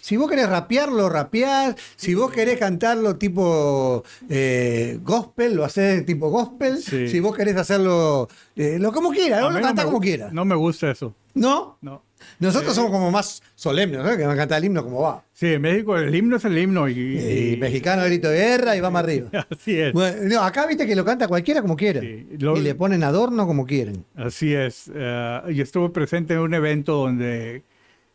Si 0.00 0.18
vos 0.18 0.28
querés 0.28 0.50
rapearlo, 0.50 1.08
rapeás. 1.08 1.76
Si 1.96 2.14
vos 2.14 2.30
querés 2.30 2.58
cantarlo 2.58 3.16
tipo 3.16 4.04
eh, 4.28 4.98
gospel, 5.02 5.54
lo 5.54 5.64
hacés 5.64 6.04
tipo 6.04 6.28
gospel. 6.28 6.82
Sí. 6.82 7.08
Si 7.08 7.20
vos 7.20 7.34
querés 7.34 7.56
hacerlo 7.56 8.28
eh, 8.54 8.78
lo 8.78 8.92
como 8.92 9.10
quieras, 9.12 9.40
A 9.40 9.44
vos 9.44 9.50
mí 9.50 9.54
lo 9.54 9.60
no 9.60 9.66
cantás 9.66 9.86
como 9.86 10.00
quieras. 10.00 10.30
No 10.32 10.44
me 10.44 10.54
gusta 10.56 10.90
eso. 10.90 11.14
¿No? 11.32 11.78
No. 11.80 12.02
Nosotros 12.40 12.74
somos 12.74 12.90
como 12.90 13.10
más 13.10 13.42
solemnes, 13.54 14.02
¿no? 14.02 14.16
Que 14.16 14.22
van 14.24 14.30
a 14.34 14.36
cantar 14.36 14.58
el 14.58 14.64
himno 14.66 14.82
como 14.84 15.00
va. 15.02 15.24
Sí, 15.32 15.54
en 15.54 15.62
México 15.62 15.96
el 15.96 16.14
himno 16.14 16.36
es 16.36 16.44
el 16.44 16.56
himno 16.58 16.88
y, 16.88 16.92
Y 16.98 17.52
y- 17.54 17.56
mexicano 17.56 18.04
grito 18.04 18.28
de 18.28 18.38
guerra 18.38 18.76
y 18.76 18.80
va 18.80 18.90
más 18.90 19.04
arriba. 19.04 19.28
así 19.50 19.78
es. 19.78 19.92
Bueno, 19.92 20.16
no, 20.24 20.42
acá 20.42 20.66
viste 20.66 20.86
que 20.86 20.94
lo 20.96 21.04
canta 21.04 21.28
cualquiera 21.28 21.62
como 21.62 21.76
quiera. 21.76 22.00
Sí, 22.00 22.26
lo- 22.38 22.56
Y 22.56 22.60
le 22.60 22.74
ponen 22.74 23.02
adorno 23.04 23.46
como 23.46 23.66
quieren. 23.66 24.04
Así 24.14 24.54
es. 24.54 24.90
Eh, 24.94 25.40
yo 25.54 25.62
estuve 25.62 25.90
presente 25.90 26.34
en 26.34 26.40
un 26.40 26.54
evento 26.54 26.94
donde 26.94 27.62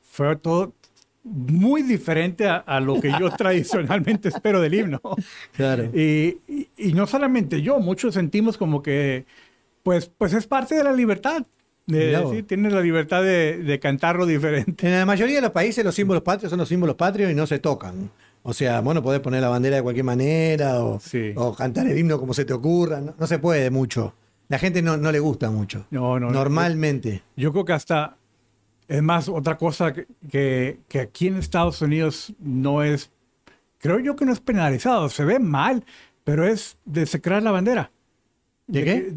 fue 0.02 0.36
todo 0.38 0.74
muy 1.24 1.84
diferente 1.84 2.48
a, 2.48 2.58
a 2.58 2.80
lo 2.80 3.00
que 3.02 3.12
yo 3.20 3.30
tradicionalmente 3.38 4.30
espero 4.30 4.62
del 4.62 4.74
himno. 4.74 5.02
Claro. 5.56 5.86
Y, 5.94 6.38
y- 6.48 6.70
y 6.78 6.94
no 6.94 7.06
solamente 7.08 7.62
yo, 7.62 7.80
muchos 7.80 8.14
sentimos 8.14 8.58
como 8.58 8.82
que, 8.82 9.26
pues, 9.84 10.10
pues 10.18 10.34
es 10.34 10.48
parte 10.48 10.76
de 10.76 10.84
la 10.84 10.92
libertad. 10.94 11.46
De, 11.90 12.24
sí, 12.32 12.44
tienes 12.44 12.72
la 12.74 12.82
libertad 12.82 13.24
de, 13.24 13.58
de 13.64 13.80
cantarlo 13.80 14.26
diferente. 14.26 14.88
En 14.88 14.94
la 15.00 15.06
mayoría 15.06 15.36
de 15.38 15.42
los 15.42 15.52
países 15.52 15.84
los 15.84 15.96
símbolos 15.96 16.24
patrios 16.24 16.50
son 16.50 16.60
los 16.60 16.70
símbolos 16.70 16.96
patrios 16.96 17.32
y 17.32 17.36
no 17.36 17.48
se 17.48 17.60
tocan. 17.60 18.12
O 18.44 18.54
sea, 18.54 18.80
vos 18.82 18.94
no 18.96 19.04
podés 19.04 19.20
poner 19.20 19.42
la 19.42 19.50
bandera 19.50 19.78
de 19.78 19.82
cualquier 19.84 20.06
manera 20.06 20.84
o, 20.84 21.00
Sí. 21.00 21.34
o 21.36 21.54
cantar 21.54 21.88
el 21.88 21.98
himno 21.98 22.20
como 22.20 22.34
se 22.34 22.46
te 22.46 22.54
ocurra. 22.54 23.02
No, 23.02 23.14
no 23.18 23.28
se 23.28 23.40
puede 23.40 23.70
mucho. 23.70 24.14
La 24.48 24.58
gente 24.60 24.82
no, 24.82 24.98
no 24.98 25.12
le 25.12 25.20
gusta 25.20 25.52
mucho. 25.52 25.86
No, 25.92 26.20
no. 26.20 26.30
Normalmente. 26.32 27.22
Yo 27.36 27.52
creo 27.52 27.66
que 27.66 27.74
hasta, 27.74 28.18
es 28.88 29.02
más, 29.04 29.30
otra 29.30 29.58
cosa 29.58 29.94
que, 29.94 30.08
que, 30.30 30.80
que 30.88 31.00
aquí 31.02 31.28
en 31.28 31.38
Estados 31.38 31.82
Unidos 31.82 32.34
no 32.40 32.82
es, 32.84 33.12
creo 33.78 34.00
yo 34.00 34.16
que 34.16 34.26
no 34.26 34.32
es 34.32 34.40
penalizado, 34.40 35.10
se 35.10 35.26
ve 35.26 35.38
mal, 35.40 35.84
pero 36.24 36.48
es 36.48 36.78
desecrar 36.86 37.44
la 37.44 37.52
bandera. 37.52 37.92
¿De 38.72 38.84
qué? 38.84 39.14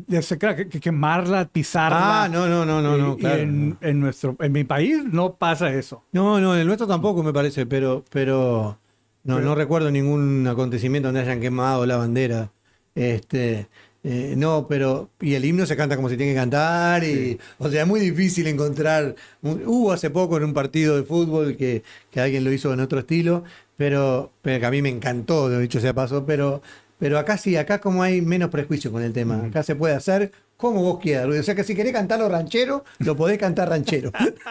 Que, 0.56 0.68
que 0.68 0.80
quemarla, 0.80 1.44
pisarla. 1.46 2.24
Ah, 2.24 2.28
no, 2.28 2.48
no, 2.48 2.64
no, 2.64 2.80
no, 2.80 2.96
no, 2.96 3.16
claro. 3.18 3.42
en, 3.42 3.76
en 3.80 4.00
nuestro, 4.00 4.34
en 4.40 4.50
mi 4.52 4.64
país 4.64 5.04
no 5.04 5.34
pasa 5.36 5.72
eso. 5.72 6.02
No, 6.12 6.40
no, 6.40 6.54
en 6.54 6.60
el 6.62 6.66
nuestro 6.66 6.86
tampoco 6.86 7.22
me 7.22 7.32
parece, 7.32 7.66
pero, 7.66 8.02
pero 8.10 8.78
no, 9.24 9.36
Pero- 9.36 9.46
no 9.48 9.54
recuerdo 9.54 9.90
ningún 9.90 10.46
acontecimiento 10.48 11.08
donde 11.08 11.20
hayan 11.20 11.40
quemado 11.40 11.84
la 11.86 11.96
bandera. 11.98 12.50
Este, 12.94 13.68
Eh, 14.04 14.34
no, 14.36 14.66
pero. 14.68 15.10
Y 15.20 15.34
el 15.34 15.44
himno 15.44 15.64
se 15.64 15.76
canta 15.76 15.94
como 15.94 16.08
se 16.08 16.16
tiene 16.16 16.32
que 16.32 16.38
cantar. 16.38 17.04
Y, 17.04 17.38
O 17.58 17.68
sea, 17.70 17.82
es 17.82 17.86
muy 17.88 18.00
difícil 18.00 18.48
encontrar. 18.48 19.14
Hubo 19.42 19.92
hace 19.92 20.10
poco 20.10 20.36
en 20.36 20.42
un 20.44 20.52
partido 20.54 20.96
de 20.96 21.04
fútbol 21.04 21.56
que, 21.56 21.84
que 22.10 22.20
alguien 22.20 22.42
lo 22.42 22.50
hizo 22.52 22.72
en 22.72 22.80
otro 22.80 22.98
estilo, 22.98 23.44
pero, 23.76 24.32
pero 24.42 24.58
que 24.58 24.66
a 24.66 24.70
mí 24.72 24.82
me 24.82 24.88
encantó, 24.88 25.48
de 25.48 25.60
dicho 25.60 25.78
sea 25.80 25.94
paso, 25.94 26.24
pero. 26.26 26.62
Pero 27.02 27.18
acá 27.18 27.36
sí, 27.36 27.56
acá 27.56 27.80
como 27.80 28.00
hay 28.00 28.22
menos 28.22 28.48
prejuicio 28.48 28.92
con 28.92 29.02
el 29.02 29.12
tema. 29.12 29.46
Acá 29.46 29.64
se 29.64 29.74
puede 29.74 29.92
hacer 29.92 30.30
como 30.56 30.84
vos 30.84 31.00
quieras. 31.00 31.26
O 31.26 31.42
sea 31.42 31.56
que 31.56 31.64
si 31.64 31.74
querés 31.74 31.92
cantarlo 31.92 32.28
ranchero, 32.28 32.84
lo 33.00 33.16
podés 33.16 33.38
cantar 33.38 33.68
ranchero. 33.68 34.12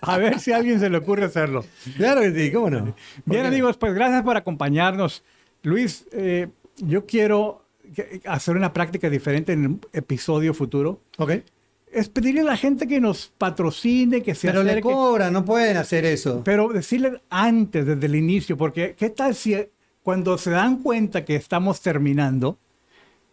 a 0.00 0.16
ver 0.16 0.40
si 0.40 0.52
a 0.52 0.56
alguien 0.56 0.80
se 0.80 0.88
le 0.88 0.96
ocurre 0.96 1.26
hacerlo. 1.26 1.66
Claro 1.98 2.22
que 2.22 2.32
sí, 2.32 2.50
cómo 2.50 2.70
no. 2.70 2.94
Bien 3.26 3.44
amigos, 3.44 3.76
pues 3.76 3.92
gracias 3.92 4.22
por 4.22 4.38
acompañarnos. 4.38 5.22
Luis, 5.64 6.06
eh, 6.12 6.48
yo 6.78 7.04
quiero 7.04 7.66
hacer 8.24 8.56
una 8.56 8.72
práctica 8.72 9.10
diferente 9.10 9.52
en 9.52 9.66
un 9.66 9.80
episodio 9.92 10.54
futuro. 10.54 11.02
Ok. 11.18 11.32
Es 11.92 12.08
pedirle 12.08 12.40
a 12.40 12.44
la 12.44 12.56
gente 12.56 12.86
que 12.86 13.02
nos 13.02 13.34
patrocine, 13.36 14.22
que 14.22 14.34
se 14.34 14.48
Pero 14.48 14.62
le 14.62 14.80
cobran, 14.80 15.30
no 15.30 15.44
pueden 15.44 15.76
hacer 15.76 16.06
eso. 16.06 16.40
Pero 16.42 16.68
decirle 16.68 17.20
antes, 17.28 17.84
desde 17.84 18.06
el 18.06 18.14
inicio, 18.14 18.56
porque 18.56 18.94
¿qué 18.96 19.10
tal 19.10 19.34
si 19.34 19.54
cuando 20.06 20.38
se 20.38 20.52
dan 20.52 20.84
cuenta 20.84 21.24
que 21.24 21.34
estamos 21.34 21.80
terminando, 21.80 22.60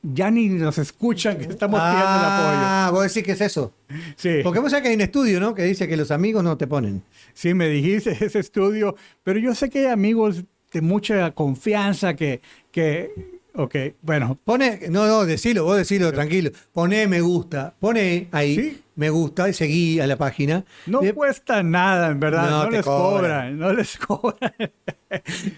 ya 0.02 0.32
ni 0.32 0.50
nos 0.50 0.80
escuchan 0.80 1.38
que 1.38 1.44
estamos 1.44 1.80
pidiendo 1.80 2.16
el 2.16 2.26
apoyo. 2.26 2.60
Ah, 2.64 2.90
vos 2.92 3.04
decís 3.04 3.22
que 3.22 3.34
es 3.34 3.42
eso. 3.42 3.76
Sí. 4.16 4.40
Porque 4.44 4.58
vos 4.58 4.72
sabés 4.72 4.82
que 4.82 4.90
hay 4.90 4.96
un 4.96 5.02
estudio, 5.02 5.40
¿no? 5.40 5.54
Que 5.54 5.66
dice 5.66 5.88
que 5.88 5.96
los 5.96 6.10
amigos 6.10 6.44
no 6.44 6.58
te 6.58 6.66
ponen. 6.66 7.04
Sí, 7.36 7.54
me 7.54 7.68
dijiste 7.68 8.18
ese 8.26 8.40
estudio, 8.40 8.96
pero 9.22 9.38
yo 9.38 9.54
sé 9.54 9.70
que 9.70 9.82
hay 9.82 9.94
amigos 9.94 10.46
de 10.72 10.82
mucha 10.82 11.30
confianza 11.36 12.16
que, 12.16 12.42
que 12.72 13.33
Ok, 13.56 13.76
bueno. 14.02 14.40
Pone, 14.44 14.82
no, 14.90 15.06
no, 15.06 15.26
decilo, 15.26 15.64
vos 15.64 15.78
decilo 15.78 16.12
tranquilo. 16.12 16.50
Pone 16.72 17.08
me 17.08 17.22
gusta, 17.22 17.74
pone 17.80 18.28
ahí 18.32 18.82
me 18.96 19.10
gusta 19.10 19.50
y 19.50 19.54
seguí 19.54 20.00
a 20.00 20.08
la 20.08 20.18
página. 20.18 20.66
No 20.86 21.02
cuesta 21.14 21.62
nada, 21.64 22.10
en 22.10 22.20
verdad. 22.20 22.50
No, 22.50 22.70
les 22.70 22.86
cobran. 22.86 23.58
no 23.58 23.74
les 23.74 23.98
cobran. 24.08 24.54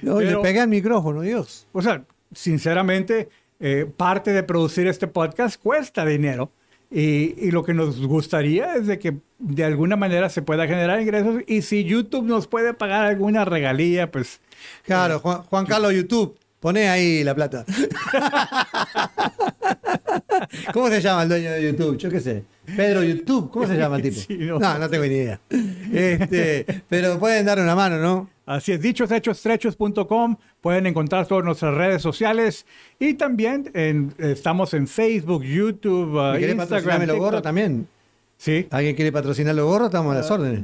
no, 0.02 0.20
le 0.20 0.38
pegué 0.38 0.60
al 0.60 0.68
micrófono, 0.68 1.22
Dios. 1.22 1.68
O 1.72 1.82
sea, 1.82 2.04
sinceramente, 2.34 3.30
eh, 3.60 3.90
parte 3.96 4.32
de 4.32 4.44
producir 4.44 4.88
este 4.88 5.08
podcast 5.08 5.62
cuesta 5.62 6.06
dinero. 6.06 6.52
Y, 6.92 7.34
y, 7.38 7.52
lo 7.52 7.64
que 7.64 7.74
nos 7.74 8.00
gustaría 8.06 8.76
es 8.76 8.88
de 8.88 9.00
que 9.00 9.18
de 9.40 9.64
alguna 9.66 9.96
manera 9.96 10.30
se 10.30 10.44
pueda 10.44 10.68
generar 10.68 11.02
ingresos 11.02 11.42
y 11.48 11.64
si 11.64 11.84
YouTube 11.84 12.26
nos 12.26 12.48
puede 12.48 12.74
pagar 12.74 13.06
alguna 13.06 13.44
regalía, 13.44 14.12
pues... 14.12 14.40
Claro, 14.84 15.20
Juan, 15.20 15.42
Juan 15.44 15.66
Carlos 15.66 15.94
YouTube, 15.94 16.38
Poné 16.66 16.90
ahí 16.90 17.24
la 17.24 17.36
plata. 17.36 17.64
¿Cómo 20.74 20.88
se 20.90 21.00
llama 21.00 21.22
el 21.22 21.30
dueño 21.30 21.52
de 21.52 21.62
YouTube? 21.62 21.96
Yo 21.96 22.10
qué 22.10 22.20
sé. 22.20 22.44
Pedro 22.76 23.04
YouTube, 23.04 23.52
¿cómo 23.52 23.68
se 23.68 23.78
llama 23.78 23.98
el 23.98 24.02
tipo? 24.02 24.34
no. 24.60 24.80
no. 24.80 24.90
tengo 24.90 25.06
ni 25.06 25.14
idea. 25.14 25.40
Este, 25.94 26.66
pero 26.90 27.20
pueden 27.20 27.46
dar 27.46 27.60
una 27.60 27.76
mano, 27.76 28.00
¿no? 28.00 28.32
Así 28.48 28.72
es, 28.72 28.82
dichoshechos.com. 28.82 30.38
Pueden 30.60 30.88
encontrar 30.88 31.28
todas 31.28 31.46
nuestras 31.46 31.76
redes 31.76 32.02
sociales 32.02 32.66
y 32.98 33.14
también 33.14 33.72
estamos 34.18 34.74
en 34.74 34.88
Facebook, 34.88 35.44
YouTube, 35.44 36.16
uh, 36.16 36.36
Instagram. 36.36 37.06
los 37.06 37.18
gorros 37.20 37.44
también? 37.44 37.88
Sí. 38.38 38.66
¿Alguien 38.72 38.96
quiere 38.96 39.12
patrocinar 39.12 39.54
los 39.54 39.68
gorros? 39.68 39.90
Estamos 39.90 40.16
a 40.16 40.18
las 40.18 40.32
uh, 40.32 40.34
órdenes 40.34 40.64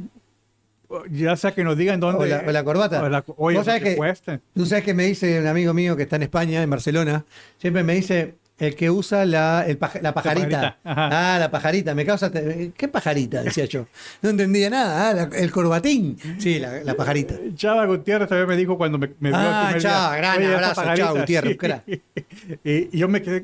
ya 1.10 1.36
sea 1.36 1.54
que 1.54 1.64
nos 1.64 1.78
digan 1.78 2.00
dónde. 2.00 2.34
O 2.34 2.52
la, 2.52 2.64
corbata. 2.64 3.24
¿Vos 3.38 3.66
sabés 3.66 3.84
que, 3.84 4.40
Tú 4.54 4.66
sabes 4.66 4.84
que 4.84 4.94
me 4.94 5.06
dice 5.06 5.40
un 5.40 5.48
amigo 5.48 5.74
mío 5.74 5.96
que 5.96 6.04
está 6.04 6.16
en 6.16 6.24
España, 6.24 6.62
en 6.62 6.70
Barcelona, 6.70 7.26
siempre 7.58 7.84
me 7.84 7.94
dice 7.94 8.36
el 8.62 8.76
que 8.76 8.92
usa 8.92 9.26
la, 9.26 9.66
la 10.02 10.14
pajarita. 10.14 10.78
ah, 10.86 11.38
la 11.40 11.50
pajarita. 11.50 11.96
Me 11.96 12.06
causa. 12.06 12.32
¿Qué 12.32 12.88
pajarita? 12.88 13.42
Decía 13.42 13.66
yo. 13.66 13.88
No 14.22 14.30
entendía 14.30 14.70
nada. 14.70 15.10
Ah, 15.24 15.30
el 15.36 15.52
corbatín. 15.52 16.18
Sí, 16.38 16.60
la, 16.60 16.94
pajarita. 16.94 17.36
Chava 17.56 17.86
Gutiérrez 17.86 18.30
también 18.30 18.48
me 18.48 18.56
dijo 18.56 18.78
cuando 18.78 19.00
me, 19.00 19.08
me 19.20 19.30
vio. 19.30 19.38
Ah, 19.40 19.74
Chava, 19.80 20.16
gran 20.16 20.44
abrazo, 20.44 20.84
Chava 20.96 21.20
Gutiérrez. 21.20 21.58
y 22.64 22.98
yo 22.98 23.08
me 23.08 23.22
quedé 23.22 23.44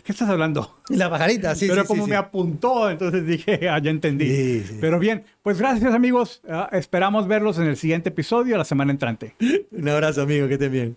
¿De 0.00 0.04
qué 0.04 0.12
estás 0.12 0.30
hablando? 0.30 0.78
La 0.88 1.10
pajarita, 1.10 1.54
sí. 1.54 1.68
Pero 1.68 1.84
como 1.84 2.06
me 2.06 2.16
apuntó, 2.16 2.88
entonces 2.88 3.26
dije, 3.26 3.68
ah, 3.68 3.78
ya 3.80 3.90
entendí. 3.90 4.64
Pero 4.80 4.98
bien, 4.98 5.24
pues 5.42 5.58
gracias 5.58 5.92
amigos. 5.92 6.40
Ah, 6.48 6.70
esperamos 6.72 7.28
verlos 7.28 7.58
en 7.58 7.64
el 7.66 7.76
siguiente 7.76 8.08
episodio 8.08 8.56
la 8.56 8.64
semana 8.64 8.92
entrante. 8.92 9.34
Un 9.70 9.88
abrazo 9.90 10.22
amigo, 10.22 10.48
que 10.48 10.54
estén 10.54 10.72
bien. 10.72 10.96